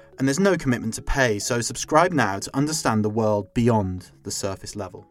and 0.21 0.27
there's 0.27 0.39
no 0.39 0.55
commitment 0.55 0.93
to 0.93 1.01
pay, 1.01 1.39
so 1.39 1.61
subscribe 1.61 2.13
now 2.13 2.37
to 2.37 2.55
understand 2.55 3.03
the 3.03 3.09
world 3.09 3.51
beyond 3.55 4.11
the 4.21 4.29
surface 4.29 4.75
level. 4.75 5.07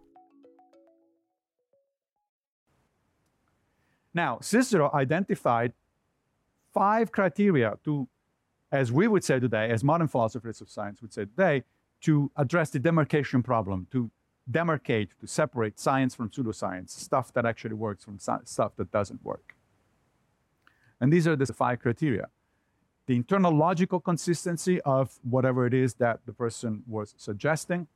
Now, 4.14 4.38
Cicero 4.40 4.88
identified 4.94 5.73
five 6.73 7.11
criteria 7.11 7.77
to, 7.85 8.07
as 8.70 8.92
we 8.92 9.09
would 9.09 9.25
say 9.25 9.40
today, 9.40 9.68
as 9.70 9.83
modern 9.83 10.07
philosophers 10.07 10.61
of 10.61 10.70
science 10.70 11.03
would 11.03 11.12
say 11.12 11.25
today, 11.25 11.64
to 12.03 12.31
address 12.37 12.70
the 12.70 12.79
demarcation 12.79 13.42
problem, 13.42 13.88
to 13.90 14.12
demarcate, 14.49 15.09
to 15.18 15.27
separate 15.27 15.81
science 15.81 16.14
from 16.14 16.31
pseudoscience, 16.31 16.90
stuff 16.90 17.33
that 17.33 17.44
actually 17.44 17.75
works 17.75 18.05
from 18.05 18.20
stuff 18.20 18.77
that 18.77 18.92
doesn't 18.92 19.25
work. 19.25 19.57
And 21.01 21.12
these 21.12 21.27
are 21.27 21.35
the 21.35 21.46
five 21.46 21.81
criteria. 21.81 22.29
The 23.11 23.16
internal 23.16 23.53
logical 23.53 23.99
consistency 23.99 24.81
of 24.83 25.18
whatever 25.29 25.66
it 25.66 25.75
is 25.75 25.94
that 25.94 26.20
the 26.27 26.33
person 26.33 26.85
was 26.87 27.12
suggesting, 27.18 27.88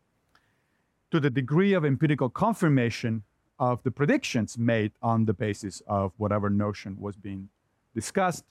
to 1.12 1.20
the 1.20 1.30
degree 1.30 1.72
of 1.72 1.84
empirical 1.84 2.28
confirmation 2.28 3.22
of 3.60 3.80
the 3.84 3.92
predictions 3.92 4.58
made 4.58 4.90
on 5.00 5.26
the 5.26 5.32
basis 5.32 5.82
of 5.86 6.14
whatever 6.16 6.50
notion 6.50 6.96
was 6.98 7.14
being 7.14 7.48
discussed. 7.94 8.44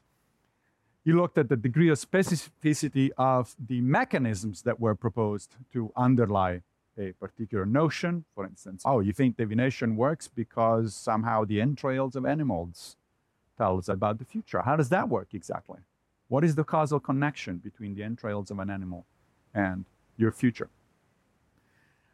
You 1.03 1.17
looked 1.17 1.37
at 1.37 1.49
the 1.49 1.57
degree 1.57 1.89
of 1.89 1.97
specificity 1.99 3.09
of 3.17 3.57
the 3.59 3.81
mechanisms 3.81 4.61
that 4.61 4.79
were 4.79 4.95
proposed 4.95 5.57
to 5.73 5.91
underlie 5.97 6.61
a 6.97 7.11
particular 7.11 7.65
notion. 7.65 8.23
For 8.35 8.45
instance, 8.45 8.83
oh, 8.85 9.01
you 9.01 9.11
think 9.11 9.35
divination 9.35 9.97
works 9.97 10.29
because 10.29 10.95
somehow 10.95 11.43
the 11.43 11.59
entrails 11.59 12.15
of 12.15 12.25
animals 12.25 12.95
tell 13.57 13.77
us 13.77 13.89
about 13.89 14.17
the 14.17 14.23
future. 14.23 14.61
How 14.61 14.77
does 14.77 14.87
that 14.87 15.09
work 15.09 15.33
exactly? 15.33 15.79
What 16.33 16.43
is 16.43 16.55
the 16.55 16.63
causal 16.63 16.99
connection 16.99 17.57
between 17.57 17.93
the 17.93 18.01
entrails 18.01 18.49
of 18.49 18.57
an 18.57 18.71
animal 18.71 19.05
and 19.53 19.85
your 20.17 20.31
future? 20.31 20.67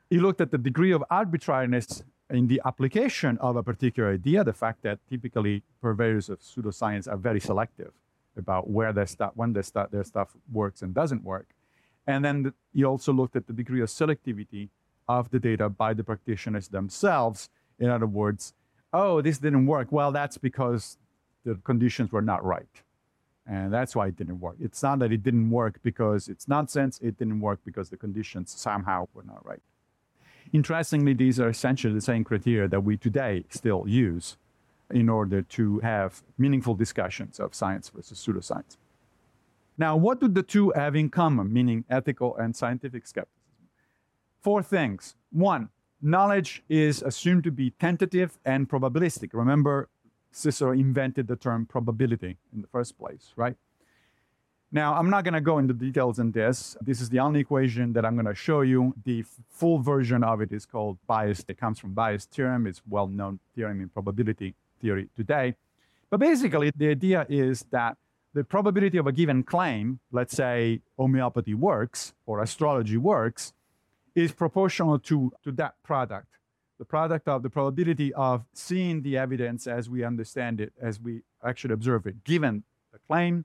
He 0.10 0.20
looked 0.20 0.42
at 0.42 0.52
the 0.52 0.58
degree 0.58 0.92
of 0.92 1.02
arbitrariness 1.10 2.04
in 2.30 2.48
the 2.48 2.62
application 2.66 3.38
of 3.38 3.56
a 3.56 3.64
particular 3.64 4.12
idea, 4.12 4.44
the 4.44 4.52
fact 4.52 4.84
that 4.84 5.00
typically 5.10 5.64
purveyors 5.82 6.28
of 6.28 6.42
pseudoscience 6.42 7.08
are 7.08 7.16
very 7.16 7.40
selective 7.40 7.94
about 8.36 8.70
where 8.70 8.92
their 8.92 9.06
stuff, 9.06 9.32
when 9.36 9.54
their, 9.54 9.64
stuff, 9.64 9.90
their 9.90 10.04
stuff 10.04 10.36
works 10.52 10.82
and 10.82 10.94
doesn't 10.94 11.24
work. 11.24 11.48
And 12.06 12.26
then 12.26 12.44
the, 12.44 12.54
you 12.74 12.88
also 12.88 13.14
looked 13.14 13.38
at 13.38 13.48
the 13.48 13.54
degree 13.54 13.80
of 13.80 13.88
selectivity 13.88 14.68
of 15.08 15.32
the 15.32 15.40
data 15.40 15.70
by 15.70 15.94
the 15.94 16.04
practitioners 16.04 16.68
themselves. 16.68 17.50
In 17.80 17.90
other 17.90 18.06
words, 18.06 18.54
oh, 18.92 19.22
this 19.22 19.38
didn't 19.38 19.66
work. 19.66 19.94
Well, 19.94 20.12
that's 20.12 20.38
because 20.38 20.98
the 21.46 21.56
conditions 21.64 22.12
were 22.12 22.22
not 22.22 22.44
right. 22.44 22.84
And 23.50 23.74
that's 23.74 23.96
why 23.96 24.08
it 24.08 24.16
didn't 24.16 24.40
work. 24.40 24.58
It's 24.62 24.84
not 24.84 25.00
that 25.00 25.12
it 25.12 25.24
didn't 25.24 25.50
work 25.50 25.80
because 25.82 26.28
it's 26.28 26.48
nonsense, 26.48 27.00
it 27.02 27.18
didn't 27.18 27.40
work 27.40 27.60
because 27.66 27.90
the 27.90 27.98
conditions 27.98 28.52
somehow 28.52 29.08
were 29.16 29.24
not 29.24 29.44
right. 29.44 29.62
Interestingly, 30.54 31.14
these 31.14 31.40
are 31.40 31.50
essentially 31.50 31.94
the 31.94 32.02
same 32.02 32.24
criteria 32.24 32.68
that 32.68 32.82
we 32.82 32.96
today 32.96 33.46
still 33.50 33.86
use 33.88 34.38
in 34.92 35.10
order 35.10 35.42
to 35.42 35.80
have 35.80 36.22
meaningful 36.38 36.76
discussions 36.76 37.40
of 37.40 37.56
science 37.56 37.90
versus 37.90 38.24
pseudoscience. 38.24 38.78
Now, 39.80 39.96
what 39.96 40.20
do 40.20 40.28
the 40.28 40.44
two 40.44 40.72
have 40.76 40.96
in 40.96 41.10
common, 41.10 41.52
meaning 41.52 41.86
ethical 41.90 42.38
and 42.38 42.56
scientific 42.56 43.08
skepticism? 43.08 43.70
Four 44.42 44.62
things. 44.62 45.16
One, 45.32 45.70
knowledge 46.02 46.64
is 46.70 47.02
assumed 47.02 47.44
to 47.46 47.52
be 47.52 47.72
tentative 47.72 48.38
and 48.46 48.70
probabilistic. 48.70 49.30
Remember, 49.34 49.90
Cicero 50.32 50.72
invented 50.72 51.28
the 51.28 51.36
term 51.36 51.66
probability 51.66 52.38
in 52.54 52.62
the 52.62 52.68
first 52.68 52.98
place, 52.98 53.34
right? 53.36 53.56
Now, 54.72 54.94
I'm 54.94 55.10
not 55.10 55.24
going 55.24 55.34
to 55.34 55.42
go 55.42 55.58
into 55.58 55.74
details 55.74 56.20
on 56.20 56.32
this. 56.32 56.78
This 56.82 57.02
is 57.02 57.10
the 57.10 57.20
only 57.20 57.40
equation 57.40 57.94
that 57.94 58.06
I'm 58.06 58.14
going 58.14 58.28
to 58.28 58.36
show 58.36 58.62
you. 58.62 58.94
The 59.04 59.26
full 59.50 59.80
version 59.80 60.24
of 60.24 60.42
it 60.42 60.52
is 60.52 60.68
called 60.68 61.00
Bayes. 61.08 61.44
It 61.48 61.58
comes 61.58 61.80
from 61.80 61.96
Bayes' 61.96 62.26
theorem. 62.26 62.68
It's 62.68 62.82
well-known 62.88 63.40
theorem 63.56 63.82
in 63.82 63.90
probability 63.90 64.54
theory 64.80 65.10
today. 65.16 65.56
But 66.12 66.20
basically, 66.20 66.72
the 66.76 66.90
idea 66.90 67.26
is 67.30 67.66
that 67.72 67.98
the 68.36 68.44
probability 68.44 69.00
of 69.00 69.08
a 69.08 69.12
given 69.12 69.42
claim, 69.42 70.00
let's 70.12 70.36
say 70.36 70.82
homeopathy 70.98 71.56
works 71.56 72.14
or 72.28 72.42
astrology 72.44 72.98
works, 72.98 73.54
is 74.14 74.32
proportional 74.32 75.00
to, 75.00 75.32
to 75.44 75.52
that 75.54 75.82
product. 75.82 76.28
The 76.80 76.86
product 76.86 77.28
of 77.28 77.44
the 77.44 77.50
probability 77.50 78.14
of 78.14 78.46
seeing 78.54 79.02
the 79.02 79.18
evidence 79.18 79.68
as 79.68 79.90
we 79.90 80.06
understand 80.06 80.62
it, 80.62 80.72
as 80.82 80.98
we 81.00 81.24
actually 81.44 81.74
observe 81.74 82.08
it, 82.08 82.24
given 82.24 82.64
the 82.94 83.00
claim, 83.00 83.44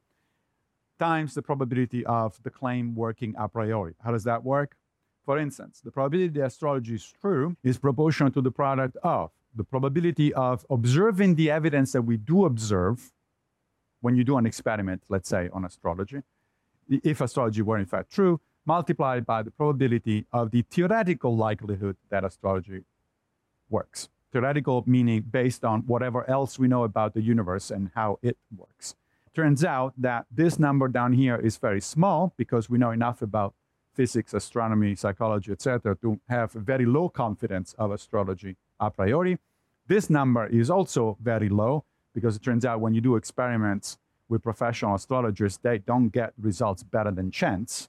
times 1.01 1.35
the 1.35 1.43
probability 1.43 2.07
of 2.07 2.41
the 2.45 2.51
claim 2.51 2.95
working 2.95 3.35
a 3.37 3.49
priori. 3.49 3.95
How 4.05 4.13
does 4.13 4.23
that 4.25 4.45
work? 4.45 4.77
For 5.25 5.37
instance, 5.37 5.81
the 5.85 5.91
probability 5.91 6.29
the 6.29 6.45
astrology 6.45 6.95
is 6.95 7.13
true 7.21 7.57
is 7.65 7.77
proportional 7.77 8.31
to 8.31 8.41
the 8.41 8.53
product 8.53 8.97
of 9.03 9.33
the 9.57 9.65
probability 9.65 10.33
of 10.35 10.65
observing 10.71 11.35
the 11.35 11.51
evidence 11.51 11.91
that 11.93 12.03
we 12.03 12.17
do 12.17 12.45
observe 12.45 13.13
when 14.01 14.15
you 14.15 14.23
do 14.23 14.37
an 14.37 14.47
experiment, 14.47 15.03
let's 15.09 15.29
say 15.29 15.49
on 15.53 15.65
astrology, 15.65 16.21
if 16.89 17.21
astrology 17.21 17.63
were 17.63 17.79
in 17.79 17.87
fact 17.87 18.13
true, 18.13 18.41
multiplied 18.67 19.27
by 19.27 19.43
the 19.43 19.51
probability 19.51 20.25
of 20.33 20.53
the 20.53 20.63
theoretical 20.71 21.37
likelihood 21.37 21.97
that 22.11 22.25
astrology 22.25 22.85
works. 23.71 24.09
Theoretical 24.33 24.83
meaning 24.87 25.23
based 25.23 25.65
on 25.65 25.83
whatever 25.83 26.29
else 26.29 26.59
we 26.59 26.69
know 26.69 26.85
about 26.85 27.15
the 27.15 27.23
universe 27.23 27.71
and 27.71 27.91
how 27.95 28.19
it 28.23 28.37
works. 28.57 28.95
Turns 29.35 29.65
out 29.65 29.95
that 29.99 30.27
this 30.31 30.59
number 30.59 30.89
down 30.89 31.13
here 31.13 31.37
is 31.37 31.57
very 31.57 31.81
small 31.81 32.33
because 32.37 32.71
we 32.71 32.79
know 32.79 32.91
enough 32.91 33.23
about 33.23 33.55
physics, 33.95 34.35
astronomy, 34.35 34.95
psychology, 34.95 35.53
etc., 35.53 35.97
to 35.97 36.21
have 36.29 36.53
very 36.53 36.85
low 36.85 37.09
confidence 37.09 37.75
of 37.79 37.91
astrology 37.91 38.57
a 38.81 38.91
priori. 38.91 39.39
This 39.87 40.11
number 40.11 40.47
is 40.47 40.71
also 40.71 41.17
very 41.21 41.49
low 41.49 41.85
because 42.15 42.37
it 42.37 42.43
turns 42.43 42.65
out 42.65 42.81
when 42.81 42.95
you 42.95 43.01
do 43.01 43.17
experiments 43.17 43.99
with 44.29 44.43
professional 44.43 44.95
astrologers, 44.95 45.59
they 45.59 45.79
don't 45.79 46.09
get 46.09 46.33
results 46.41 46.83
better 46.83 47.11
than 47.11 47.31
chance 47.31 47.89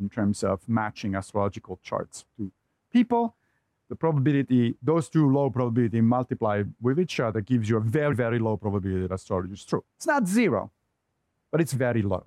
in 0.00 0.08
terms 0.08 0.44
of 0.44 0.68
matching 0.68 1.14
astrological 1.14 1.78
charts 1.82 2.24
to 2.36 2.52
people. 2.92 3.34
The 3.88 3.96
probability, 3.96 4.76
those 4.82 5.08
two 5.08 5.32
low 5.32 5.48
probability 5.50 6.00
multiplied 6.00 6.72
with 6.80 7.00
each 7.00 7.20
other 7.20 7.40
gives 7.40 7.68
you 7.70 7.78
a 7.78 7.80
very, 7.80 8.14
very 8.14 8.38
low 8.38 8.56
probability 8.56 9.00
that 9.06 9.12
astrology 9.12 9.54
is 9.54 9.64
true. 9.64 9.82
It's 9.96 10.06
not 10.06 10.26
zero, 10.26 10.70
but 11.50 11.60
it's 11.60 11.72
very 11.72 12.02
low. 12.02 12.26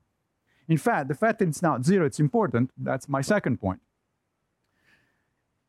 In 0.67 0.77
fact, 0.77 1.07
the 1.07 1.15
fact 1.15 1.39
that 1.39 1.47
it's 1.47 1.61
not 1.61 1.85
zero, 1.85 2.05
it's 2.05 2.19
important. 2.19 2.71
That's 2.77 3.07
my 3.07 3.21
second 3.21 3.59
point. 3.59 3.79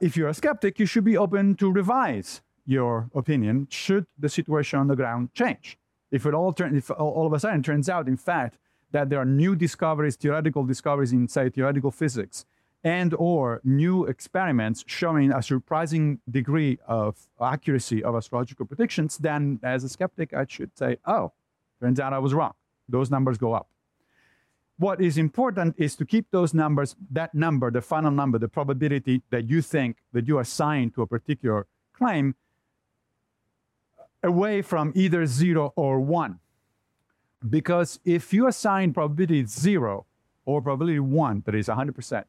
If 0.00 0.16
you're 0.16 0.28
a 0.28 0.34
skeptic, 0.34 0.78
you 0.78 0.86
should 0.86 1.04
be 1.04 1.16
open 1.16 1.56
to 1.56 1.70
revise 1.70 2.40
your 2.64 3.10
opinion 3.14 3.66
should 3.70 4.06
the 4.18 4.28
situation 4.28 4.78
on 4.78 4.88
the 4.88 4.96
ground 4.96 5.34
change. 5.34 5.78
If 6.10 6.26
it 6.26 6.34
all 6.34 6.52
turn, 6.52 6.76
if 6.76 6.90
all 6.90 7.26
of 7.26 7.32
a 7.32 7.40
sudden 7.40 7.62
turns 7.62 7.88
out, 7.88 8.08
in 8.08 8.16
fact, 8.16 8.58
that 8.92 9.10
there 9.10 9.18
are 9.18 9.24
new 9.24 9.56
discoveries, 9.56 10.16
theoretical 10.16 10.64
discoveries 10.64 11.12
in, 11.12 11.26
say, 11.28 11.48
theoretical 11.48 11.90
physics, 11.90 12.44
and 12.84 13.14
or 13.14 13.60
new 13.64 14.04
experiments 14.04 14.84
showing 14.86 15.32
a 15.32 15.42
surprising 15.42 16.20
degree 16.28 16.78
of 16.86 17.16
accuracy 17.40 18.02
of 18.02 18.16
astrological 18.16 18.66
predictions, 18.66 19.18
then 19.18 19.60
as 19.62 19.84
a 19.84 19.88
skeptic, 19.88 20.34
I 20.34 20.46
should 20.48 20.76
say, 20.76 20.96
oh, 21.06 21.32
turns 21.80 22.00
out 22.00 22.12
I 22.12 22.18
was 22.18 22.34
wrong. 22.34 22.54
Those 22.88 23.10
numbers 23.10 23.38
go 23.38 23.52
up. 23.52 23.68
What 24.78 25.00
is 25.00 25.16
important 25.16 25.76
is 25.78 25.94
to 25.96 26.04
keep 26.04 26.30
those 26.32 26.52
numbers, 26.52 26.96
that 27.10 27.34
number, 27.34 27.70
the 27.70 27.80
final 27.80 28.10
number, 28.10 28.38
the 28.38 28.48
probability 28.48 29.22
that 29.30 29.48
you 29.48 29.62
think 29.62 29.98
that 30.12 30.26
you 30.26 30.40
assign 30.40 30.90
to 30.90 31.02
a 31.02 31.06
particular 31.06 31.66
claim, 31.92 32.34
away 34.24 34.62
from 34.62 34.92
either 34.94 35.26
zero 35.26 35.72
or 35.76 36.00
one. 36.00 36.40
Because 37.48 38.00
if 38.04 38.32
you 38.32 38.46
assign 38.46 38.92
probability 38.92 39.44
zero 39.46 40.06
or 40.44 40.62
probability 40.62 41.00
one, 41.00 41.42
that 41.46 41.54
is 41.54 41.68
100%, 41.68 42.24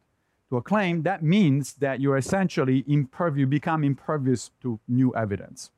to 0.53 0.57
a 0.57 0.61
claim, 0.61 1.01
that 1.01 1.23
means 1.23 1.73
that 1.85 1.99
you're 1.99 2.17
essentially 2.17 2.83
impervious, 2.87 3.49
become 3.49 3.83
impervious 3.83 4.51
to 4.61 4.79
new 4.87 5.13
evidence. 5.15 5.71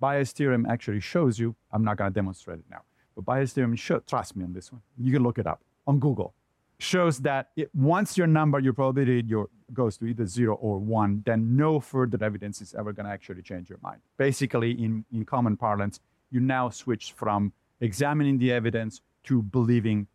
Bayes' 0.00 0.32
theorem 0.32 0.64
actually 0.64 1.00
shows 1.00 1.38
you, 1.38 1.54
I'm 1.70 1.84
not 1.84 1.98
going 1.98 2.10
to 2.10 2.14
demonstrate 2.14 2.60
it 2.60 2.64
now, 2.70 2.80
but 3.14 3.26
Bayes' 3.26 3.52
theorem, 3.52 3.76
show, 3.76 3.98
trust 4.00 4.34
me 4.34 4.44
on 4.44 4.54
this 4.54 4.72
one. 4.72 4.80
You 4.98 5.12
can 5.12 5.22
look 5.22 5.38
it 5.38 5.46
up 5.46 5.60
on 5.86 5.98
Google. 5.98 6.32
Shows 6.78 7.18
that 7.20 7.50
it, 7.56 7.68
once 7.74 8.16
your 8.16 8.26
number, 8.26 8.58
your 8.58 8.72
probability 8.72 9.22
your, 9.26 9.48
goes 9.74 9.98
to 9.98 10.06
either 10.06 10.26
zero 10.26 10.54
or 10.54 10.78
one, 10.78 11.22
then 11.26 11.54
no 11.54 11.78
further 11.78 12.18
evidence 12.24 12.62
is 12.62 12.74
ever 12.74 12.92
going 12.92 13.06
to 13.06 13.12
actually 13.12 13.42
change 13.42 13.68
your 13.68 13.78
mind. 13.82 14.00
Basically, 14.16 14.72
in, 14.72 15.04
in 15.12 15.26
common 15.26 15.58
parlance, 15.58 16.00
you 16.30 16.40
now 16.40 16.70
switch 16.70 17.12
from 17.12 17.52
examining 17.82 18.38
the 18.38 18.50
evidence 18.50 19.02
to 19.24 19.42
believing 19.42 20.06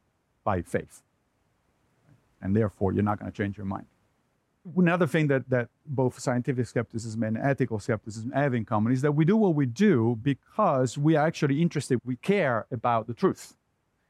by 0.44 0.64
faith. 0.64 1.04
And 2.42 2.56
therefore, 2.56 2.94
you're 2.94 3.04
not 3.04 3.20
going 3.20 3.32
to 3.32 3.38
change 3.38 3.58
your 3.58 3.66
mind 3.68 3.86
another 4.76 5.08
thing 5.08 5.28
that, 5.28 5.50
that 5.50 5.70
both 5.86 6.20
scientific 6.20 6.66
skepticism 6.66 7.24
and 7.24 7.38
ethical 7.38 7.80
skepticism 7.80 8.32
have 8.32 8.54
in 8.54 8.66
common 8.66 8.92
is 8.92 9.02
that 9.02 9.12
we 9.12 9.26
do 9.26 9.38
what 9.38 9.56
we 9.56 9.66
do 9.66 10.18
because 10.22 10.98
we 10.98 11.16
are 11.16 11.26
actually 11.26 11.62
interested, 11.62 12.00
we 12.04 12.16
care 12.18 12.66
about 12.72 13.08
the 13.08 13.14
truth. 13.14 13.56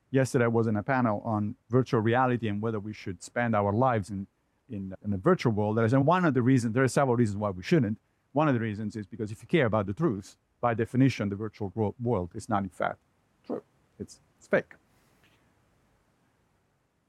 Yesterday 0.09 0.45
I 0.45 0.47
was 0.47 0.67
in 0.67 0.77
a 0.77 0.83
panel 0.83 1.21
on 1.25 1.55
virtual 1.69 1.99
reality 1.99 2.47
and 2.47 2.61
whether 2.61 2.79
we 2.79 2.93
should 2.93 3.21
spend 3.21 3.55
our 3.55 3.73
lives 3.73 4.09
in, 4.09 4.27
in, 4.69 4.95
in 5.03 5.13
a 5.13 5.17
virtual 5.17 5.51
world. 5.51 5.77
And 5.77 6.05
one 6.05 6.25
of 6.25 6.33
the 6.33 6.41
reasons, 6.41 6.73
there 6.73 6.83
are 6.83 6.87
several 6.87 7.17
reasons 7.17 7.37
why 7.37 7.49
we 7.49 7.63
shouldn't. 7.63 7.97
One 8.33 8.47
of 8.47 8.53
the 8.53 8.59
reasons 8.59 8.95
is 8.95 9.05
because 9.05 9.31
if 9.31 9.41
you 9.41 9.47
care 9.47 9.65
about 9.65 9.85
the 9.85 9.93
truth, 9.93 10.37
by 10.61 10.73
definition, 10.73 11.29
the 11.29 11.35
virtual 11.35 11.71
world 11.99 12.31
is 12.33 12.49
not 12.49 12.63
in 12.63 12.69
fact 12.69 12.99
true. 13.45 13.61
It's, 13.99 14.19
it's 14.37 14.47
fake. 14.47 14.73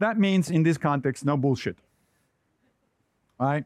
That 0.01 0.19
means 0.19 0.51
in 0.51 0.63
this 0.63 0.79
context, 0.79 1.25
no 1.25 1.37
bullshit. 1.37 1.77
Right? 3.39 3.65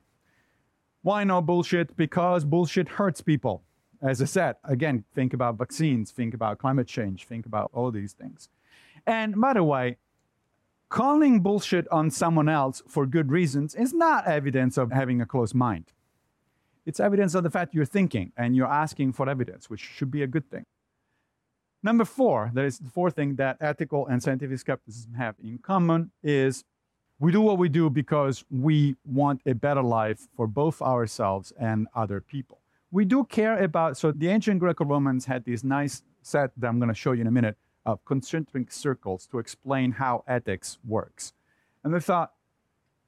Why 1.03 1.25
no 1.25 1.41
bullshit? 1.41 1.97
Because 1.97 2.45
bullshit 2.45 2.89
hurts 2.89 3.21
people. 3.21 3.63
As 4.01 4.21
I 4.21 4.25
said, 4.25 4.57
again, 4.65 5.05
think 5.15 5.33
about 5.33 5.59
vaccines, 5.59 6.11
think 6.11 6.35
about 6.35 6.59
climate 6.59 6.89
change, 6.89 7.25
think 7.25 7.47
about 7.47 7.71
all 7.73 7.91
these 7.91 8.13
things. 8.13 8.49
And 9.07 9.41
by 9.41 9.53
the 9.55 9.65
way, 9.65 9.97
calling 10.89 11.41
bullshit 11.41 11.87
on 11.89 12.11
someone 12.11 12.49
else 12.49 12.83
for 12.87 13.07
good 13.07 13.31
reasons 13.31 13.75
is 13.75 13.95
not 13.95 14.27
evidence 14.27 14.77
of 14.77 14.93
having 14.93 15.21
a 15.21 15.27
closed 15.27 15.55
mind. 15.55 15.93
It's 16.85 16.99
evidence 16.99 17.35
of 17.35 17.45
the 17.45 17.51
fact 17.51 17.75
you're 17.75 17.85
thinking 17.85 18.33
and 18.37 18.57
you're 18.57 18.67
asking 18.67 19.13
for 19.13 19.29
evidence, 19.29 19.71
which 19.71 19.81
should 19.81 20.11
be 20.11 20.23
a 20.23 20.27
good 20.27 20.51
thing. 20.51 20.65
Number 21.83 22.05
four, 22.05 22.51
that 22.55 22.65
is 22.65 22.79
the 22.79 22.91
fourth 22.91 23.15
thing 23.15 23.37
that 23.37 23.57
ethical 23.61 24.07
and 24.07 24.23
scientific 24.23 24.59
skepticism 24.59 25.15
have 25.15 25.37
in 25.43 25.59
common 25.59 26.11
is 26.23 26.65
we 27.23 27.31
do 27.31 27.41
what 27.41 27.57
we 27.57 27.69
do 27.69 27.89
because 27.89 28.45
we 28.51 28.97
want 29.05 29.41
a 29.47 29.55
better 29.55 29.81
life 29.81 30.27
for 30.37 30.49
both 30.49 30.83
ourselves 30.83 31.53
and 31.57 31.87
other 31.95 32.21
people. 32.21 32.59
We 32.91 33.05
do 33.05 33.23
care 33.23 33.63
about, 33.63 33.97
so 33.97 34.11
the 34.11 34.27
ancient 34.27 34.59
Greco 34.59 34.85
Romans 34.85 35.27
had 35.27 35.45
this 35.45 35.63
nice 35.63 36.03
set 36.23 36.51
that 36.57 36.67
I'm 36.67 36.81
going 36.81 36.89
to 36.89 36.97
show 36.97 37.13
you 37.13 37.21
in 37.21 37.29
a 37.29 37.31
minute 37.31 37.57
of 37.87 38.05
concentric 38.07 38.73
circles 38.73 39.29
to 39.29 39.39
explain 39.39 39.93
how 39.93 40.25
ethics 40.27 40.81
works. 40.85 41.33
And 41.85 41.95
they 41.95 42.01
thought, 42.01 42.33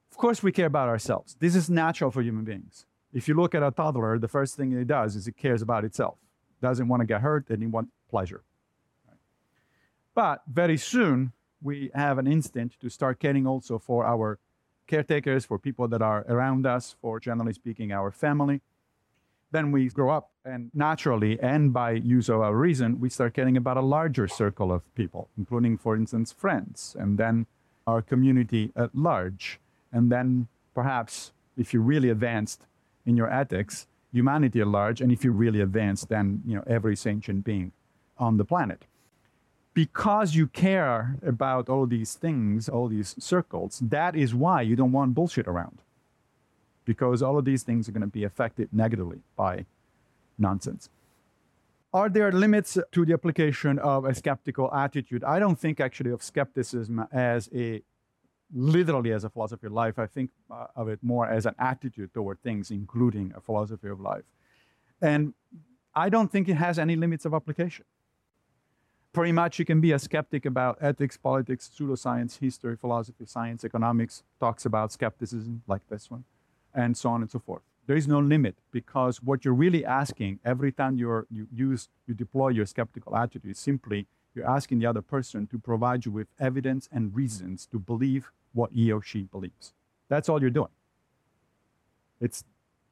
of 0.09 0.15
course, 0.15 0.41
we 0.41 0.53
care 0.53 0.67
about 0.67 0.87
ourselves. 0.87 1.35
This 1.41 1.53
is 1.53 1.69
natural 1.69 2.09
for 2.09 2.21
human 2.21 2.45
beings. 2.45 2.85
If 3.11 3.27
you 3.27 3.33
look 3.33 3.53
at 3.53 3.63
a 3.63 3.71
toddler, 3.71 4.17
the 4.17 4.29
first 4.29 4.55
thing 4.55 4.71
it 4.71 4.87
does 4.87 5.17
is 5.17 5.27
it 5.27 5.35
cares 5.35 5.61
about 5.61 5.83
itself. 5.83 6.15
Doesn't 6.61 6.87
want 6.87 7.01
to 7.01 7.05
get 7.05 7.19
hurt 7.19 7.49
and 7.49 7.61
it 7.61 7.67
wants 7.67 7.91
pleasure. 8.09 8.43
But 10.13 10.41
very 10.47 10.77
soon, 10.77 11.33
we 11.65 11.89
have 11.95 12.17
an 12.17 12.27
instinct 12.27 12.79
to 12.81 12.89
start 12.89 13.19
caring 13.19 13.47
also 13.47 13.79
for 13.79 14.05
our 14.05 14.39
caretakers, 14.87 15.45
for 15.45 15.57
people 15.57 15.87
that 15.87 16.01
are 16.01 16.23
around 16.29 16.65
us, 16.65 16.95
for 17.01 17.19
generally 17.19 17.53
speaking, 17.53 17.91
our 17.91 18.11
family. 18.11 18.61
Then 19.51 19.71
we 19.71 19.89
grow 19.89 20.11
up, 20.11 20.29
and 20.43 20.69
naturally, 20.73 21.39
and 21.41 21.73
by 21.73 21.91
use 21.91 22.29
of 22.29 22.41
our 22.41 22.55
reason, 22.55 22.99
we 22.99 23.09
start 23.09 23.33
caring 23.33 23.57
about 23.57 23.77
a 23.77 23.81
larger 23.81 24.27
circle 24.27 24.71
of 24.71 24.81
people, 24.95 25.29
including, 25.37 25.77
for 25.77 25.95
instance, 25.95 26.31
friends, 26.31 26.95
and 26.99 27.17
then 27.17 27.47
our 27.87 28.01
community 28.01 28.71
at 28.75 28.93
large. 28.93 29.59
And 29.91 30.11
then 30.11 30.47
perhaps, 30.73 31.31
if 31.57 31.73
you're 31.73 31.81
really 31.81 32.09
advanced, 32.09 32.61
in 33.05 33.15
your 33.15 33.31
ethics 33.31 33.87
humanity 34.11 34.61
at 34.61 34.67
large, 34.67 35.01
and 35.01 35.11
if 35.11 35.23
you're 35.23 35.33
really 35.33 35.61
advanced, 35.61 36.09
then 36.09 36.41
you 36.45 36.55
know 36.55 36.63
every 36.67 36.95
sentient 36.95 37.43
being 37.43 37.71
on 38.17 38.37
the 38.37 38.45
planet. 38.45 38.85
Because 39.75 40.35
you 40.35 40.47
care 40.47 41.17
about 41.21 41.69
all 41.69 41.85
these 41.85 42.15
things, 42.15 42.67
all 42.67 42.87
these 42.87 43.13
circles, 43.19 43.79
that 43.83 44.15
is 44.15 44.33
why 44.33 44.61
you 44.61 44.75
don't 44.75 44.93
want 44.93 45.13
bullshit 45.13 45.47
around. 45.47 45.79
Because 46.85 47.21
all 47.21 47.37
of 47.37 47.45
these 47.45 47.61
things 47.61 47.87
are 47.87 47.91
going 47.91 48.01
to 48.01 48.07
be 48.07 48.23
affected 48.23 48.69
negatively 48.71 49.19
by 49.35 49.65
nonsense. 50.39 50.89
Are 51.93 52.09
there 52.09 52.31
limits 52.31 52.77
to 52.91 53.05
the 53.05 53.13
application 53.13 53.77
of 53.79 54.05
a 54.05 54.15
skeptical 54.15 54.73
attitude? 54.73 55.23
I 55.23 55.39
don't 55.39 55.59
think 55.59 55.79
actually 55.79 56.11
of 56.11 56.23
skepticism 56.23 57.05
as 57.11 57.49
a 57.53 57.81
literally 58.53 59.11
as 59.11 59.23
a 59.25 59.29
philosophy 59.29 59.67
of 59.67 59.73
life. 59.73 59.99
I 59.99 60.07
think 60.07 60.29
uh, 60.49 60.67
of 60.75 60.87
it 60.87 60.99
more 61.01 61.27
as 61.27 61.45
an 61.45 61.55
attitude 61.59 62.13
toward 62.13 62.41
things, 62.41 62.71
including 62.71 63.33
a 63.35 63.41
philosophy 63.41 63.89
of 63.89 63.99
life. 63.99 64.23
And 65.01 65.33
I 65.93 66.09
don't 66.09 66.31
think 66.31 66.47
it 66.47 66.55
has 66.55 66.79
any 66.79 66.95
limits 66.95 67.25
of 67.25 67.33
application. 67.33 67.85
Pretty 69.15 69.31
much 69.31 69.59
you 69.59 69.63
can 69.63 69.79
be 69.79 69.93
a 69.93 69.97
skeptic 69.97 70.45
about 70.45 70.77
ethics, 70.81 71.15
politics, 71.15 71.71
pseudoscience, 71.73 72.37
history, 72.37 72.75
philosophy, 72.75 73.25
science, 73.25 73.63
economics, 73.63 74.23
talks 74.41 74.65
about 74.65 74.91
skepticism 74.91 75.63
like 75.67 75.87
this 75.87 76.11
one, 76.11 76.25
and 76.73 76.97
so 76.97 77.11
on 77.11 77.21
and 77.21 77.31
so 77.31 77.39
forth. 77.39 77.61
There 77.87 77.95
is 77.95 78.09
no 78.09 78.19
limit 78.19 78.57
because 78.71 79.23
what 79.23 79.45
you're 79.45 79.53
really 79.53 79.85
asking 79.85 80.41
every 80.43 80.73
time 80.73 80.97
you're, 80.97 81.27
you 81.31 81.47
use, 81.49 81.87
you 82.05 82.13
deploy 82.13 82.49
your 82.49 82.65
skeptical 82.65 83.15
attitude 83.15 83.51
is 83.51 83.57
simply 83.57 84.05
you're 84.33 84.49
asking 84.49 84.79
the 84.79 84.85
other 84.85 85.01
person 85.01 85.47
to 85.47 85.57
provide 85.57 86.05
you 86.05 86.11
with 86.11 86.27
evidence 86.37 86.89
and 86.91 87.15
reasons 87.15 87.65
to 87.67 87.79
believe 87.79 88.31
what 88.51 88.73
he 88.73 88.91
or 88.91 89.01
she 89.01 89.23
believes. 89.23 89.71
That's 90.09 90.27
all 90.27 90.41
you're 90.41 90.49
doing. 90.49 90.71
It's 92.19 92.43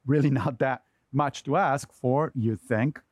really 0.06 0.30
not 0.42 0.58
that 0.60 0.84
much 1.12 1.42
to 1.42 1.56
ask 1.56 1.92
for, 1.92 2.32
you 2.34 2.56
think, 2.56 3.02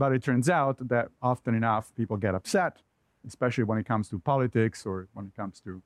but 0.00 0.12
it 0.12 0.22
turns 0.24 0.48
out 0.48 0.76
that 0.88 1.08
often 1.20 1.54
enough 1.54 1.94
people 1.94 2.16
get 2.16 2.34
upset, 2.34 2.78
especially 3.26 3.64
when 3.64 3.76
it 3.76 3.84
comes 3.84 4.08
to 4.08 4.18
politics 4.18 4.86
or 4.86 5.08
when 5.12 5.26
it 5.26 5.36
comes 5.36 5.60
to 5.60 5.82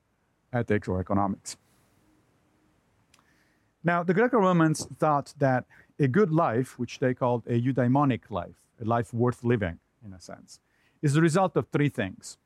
ethics 0.53 0.87
or 0.87 1.01
economics. 1.01 1.57
Now, 3.83 4.03
the 4.03 4.13
Greco 4.13 4.37
Romans 4.37 4.87
thought 4.97 5.33
that 5.39 5.65
a 5.99 6.07
good 6.07 6.31
life, 6.31 6.79
which 6.79 6.99
they 6.99 7.13
called 7.13 7.43
a 7.45 7.61
eudaimonic 7.61 8.21
life, 8.29 8.55
a 8.81 8.85
life 8.85 9.13
worth 9.13 9.43
living 9.43 9.79
in 10.05 10.13
a 10.13 10.21
sense, 10.21 10.61
is 11.01 11.13
the 11.13 11.21
result 11.21 11.57
of 11.57 11.67
three 11.67 11.89
things, 11.89 12.37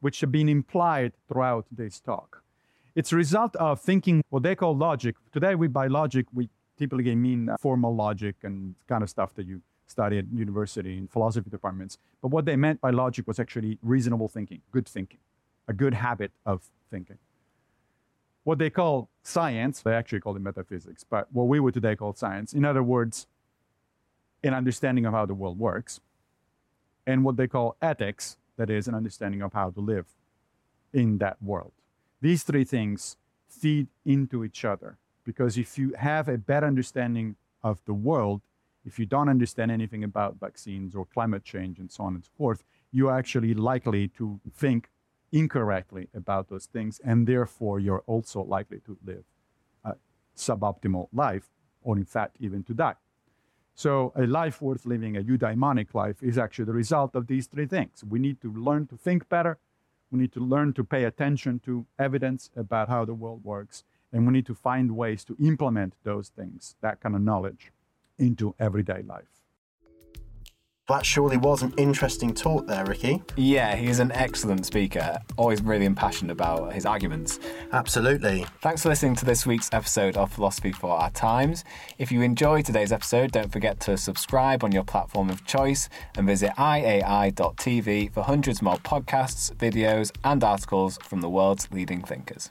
which 0.00 0.20
have 0.22 0.32
been 0.32 0.48
implied 0.48 1.12
throughout 1.28 1.66
this 1.70 2.00
talk. 2.00 2.42
It's 2.96 3.12
a 3.12 3.16
result 3.16 3.54
of 3.56 3.80
thinking 3.80 4.24
what 4.30 4.42
they 4.42 4.56
call 4.56 4.76
logic. 4.76 5.14
Today, 5.32 5.54
we 5.54 5.68
by 5.68 5.86
logic, 5.86 6.26
we 6.32 6.48
typically 6.76 7.14
mean 7.14 7.48
uh, 7.48 7.56
formal 7.60 7.94
logic 7.94 8.34
and 8.42 8.74
kind 8.88 9.04
of 9.04 9.08
stuff 9.08 9.34
that 9.34 9.46
you 9.46 9.62
study 9.86 10.18
at 10.18 10.24
university 10.32 10.98
in 10.98 11.08
philosophy 11.08 11.50
departments. 11.50 11.98
But 12.22 12.28
what 12.28 12.44
they 12.44 12.56
meant 12.56 12.80
by 12.80 12.90
logic 12.90 13.26
was 13.26 13.38
actually 13.38 13.78
reasonable 13.82 14.28
thinking, 14.28 14.60
good 14.72 14.86
thinking, 14.86 15.20
a 15.68 15.72
good 15.72 15.94
habit 15.94 16.32
of 16.44 16.62
thinking. 16.90 17.18
What 18.44 18.58
they 18.58 18.70
call 18.70 19.08
science, 19.22 19.82
they 19.82 19.92
actually 19.92 20.20
call 20.20 20.36
it 20.36 20.40
metaphysics, 20.40 21.04
but 21.08 21.32
what 21.32 21.44
we 21.44 21.58
would 21.58 21.74
today 21.74 21.96
call 21.96 22.14
science, 22.14 22.52
in 22.52 22.64
other 22.64 22.82
words, 22.82 23.26
an 24.42 24.54
understanding 24.54 25.06
of 25.06 25.12
how 25.12 25.26
the 25.26 25.34
world 25.34 25.58
works, 25.58 26.00
and 27.06 27.24
what 27.24 27.36
they 27.36 27.46
call 27.46 27.76
ethics, 27.82 28.36
that 28.56 28.70
is, 28.70 28.86
an 28.88 28.94
understanding 28.94 29.42
of 29.42 29.52
how 29.52 29.70
to 29.70 29.80
live 29.80 30.06
in 30.92 31.18
that 31.18 31.42
world. 31.42 31.72
These 32.20 32.42
three 32.42 32.64
things 32.64 33.16
feed 33.48 33.88
into 34.04 34.44
each 34.44 34.64
other 34.64 34.98
because 35.24 35.58
if 35.58 35.76
you 35.76 35.92
have 35.98 36.28
a 36.28 36.38
better 36.38 36.66
understanding 36.66 37.36
of 37.62 37.84
the 37.84 37.92
world, 37.92 38.40
if 38.86 38.98
you 38.98 39.06
don't 39.06 39.28
understand 39.28 39.70
anything 39.70 40.04
about 40.04 40.38
vaccines 40.40 40.94
or 40.94 41.04
climate 41.04 41.44
change 41.44 41.78
and 41.78 41.90
so 41.90 42.04
on 42.04 42.14
and 42.14 42.24
so 42.24 42.30
forth, 42.38 42.64
you're 42.92 43.12
actually 43.12 43.52
likely 43.52 44.08
to 44.08 44.40
think 44.54 44.88
incorrectly 45.32 46.08
about 46.14 46.48
those 46.48 46.66
things, 46.66 47.00
and 47.04 47.26
therefore 47.26 47.80
you're 47.80 48.04
also 48.06 48.42
likely 48.42 48.78
to 48.86 48.96
live 49.04 49.24
a 49.84 49.94
suboptimal 50.36 51.08
life, 51.12 51.50
or 51.82 51.96
in 51.96 52.04
fact, 52.04 52.36
even 52.40 52.62
to 52.62 52.72
die. 52.72 52.94
So 53.74 54.12
a 54.16 54.26
life 54.26 54.62
worth 54.62 54.86
living, 54.86 55.16
a 55.16 55.22
eudaimonic 55.22 55.92
life, 55.92 56.22
is 56.22 56.38
actually 56.38 56.64
the 56.64 56.72
result 56.72 57.14
of 57.14 57.26
these 57.26 57.46
three 57.46 57.66
things. 57.66 58.02
We 58.08 58.18
need 58.18 58.40
to 58.40 58.52
learn 58.52 58.86
to 58.86 58.96
think 58.96 59.28
better. 59.28 59.58
We 60.10 60.20
need 60.20 60.32
to 60.32 60.40
learn 60.40 60.72
to 60.74 60.84
pay 60.84 61.04
attention 61.04 61.58
to 61.66 61.84
evidence 61.98 62.50
about 62.56 62.88
how 62.88 63.04
the 63.04 63.12
world 63.12 63.44
works. 63.44 63.84
And 64.12 64.26
we 64.26 64.32
need 64.32 64.46
to 64.46 64.54
find 64.54 64.96
ways 64.96 65.24
to 65.24 65.36
implement 65.38 65.94
those 66.04 66.28
things, 66.28 66.76
that 66.80 67.00
kind 67.00 67.14
of 67.14 67.20
knowledge, 67.20 67.72
into 68.18 68.54
everyday 68.58 69.02
life. 69.02 69.36
That 70.88 71.04
surely 71.04 71.36
was 71.36 71.64
an 71.64 71.74
interesting 71.76 72.32
talk 72.32 72.68
there, 72.68 72.84
Ricky. 72.84 73.20
Yeah, 73.34 73.74
he's 73.74 73.98
an 73.98 74.12
excellent 74.12 74.66
speaker, 74.66 75.18
always 75.36 75.60
really 75.60 75.84
impassioned 75.84 76.30
about 76.30 76.72
his 76.72 76.86
arguments. 76.86 77.40
Absolutely. 77.72 78.46
Thanks 78.62 78.84
for 78.84 78.90
listening 78.90 79.16
to 79.16 79.24
this 79.24 79.44
week's 79.44 79.68
episode 79.72 80.16
of 80.16 80.30
Philosophy 80.32 80.70
for 80.70 80.90
Our 80.90 81.10
Times. 81.10 81.64
If 81.98 82.12
you 82.12 82.22
enjoyed 82.22 82.66
today's 82.66 82.92
episode, 82.92 83.32
don't 83.32 83.50
forget 83.50 83.80
to 83.80 83.96
subscribe 83.96 84.62
on 84.62 84.70
your 84.70 84.84
platform 84.84 85.28
of 85.28 85.44
choice 85.44 85.88
and 86.14 86.24
visit 86.24 86.52
iai.tv 86.52 88.12
for 88.12 88.22
hundreds 88.22 88.62
more 88.62 88.76
podcasts, 88.76 89.52
videos, 89.56 90.12
and 90.22 90.44
articles 90.44 90.98
from 91.02 91.20
the 91.20 91.28
world's 91.28 91.68
leading 91.72 92.00
thinkers. 92.00 92.50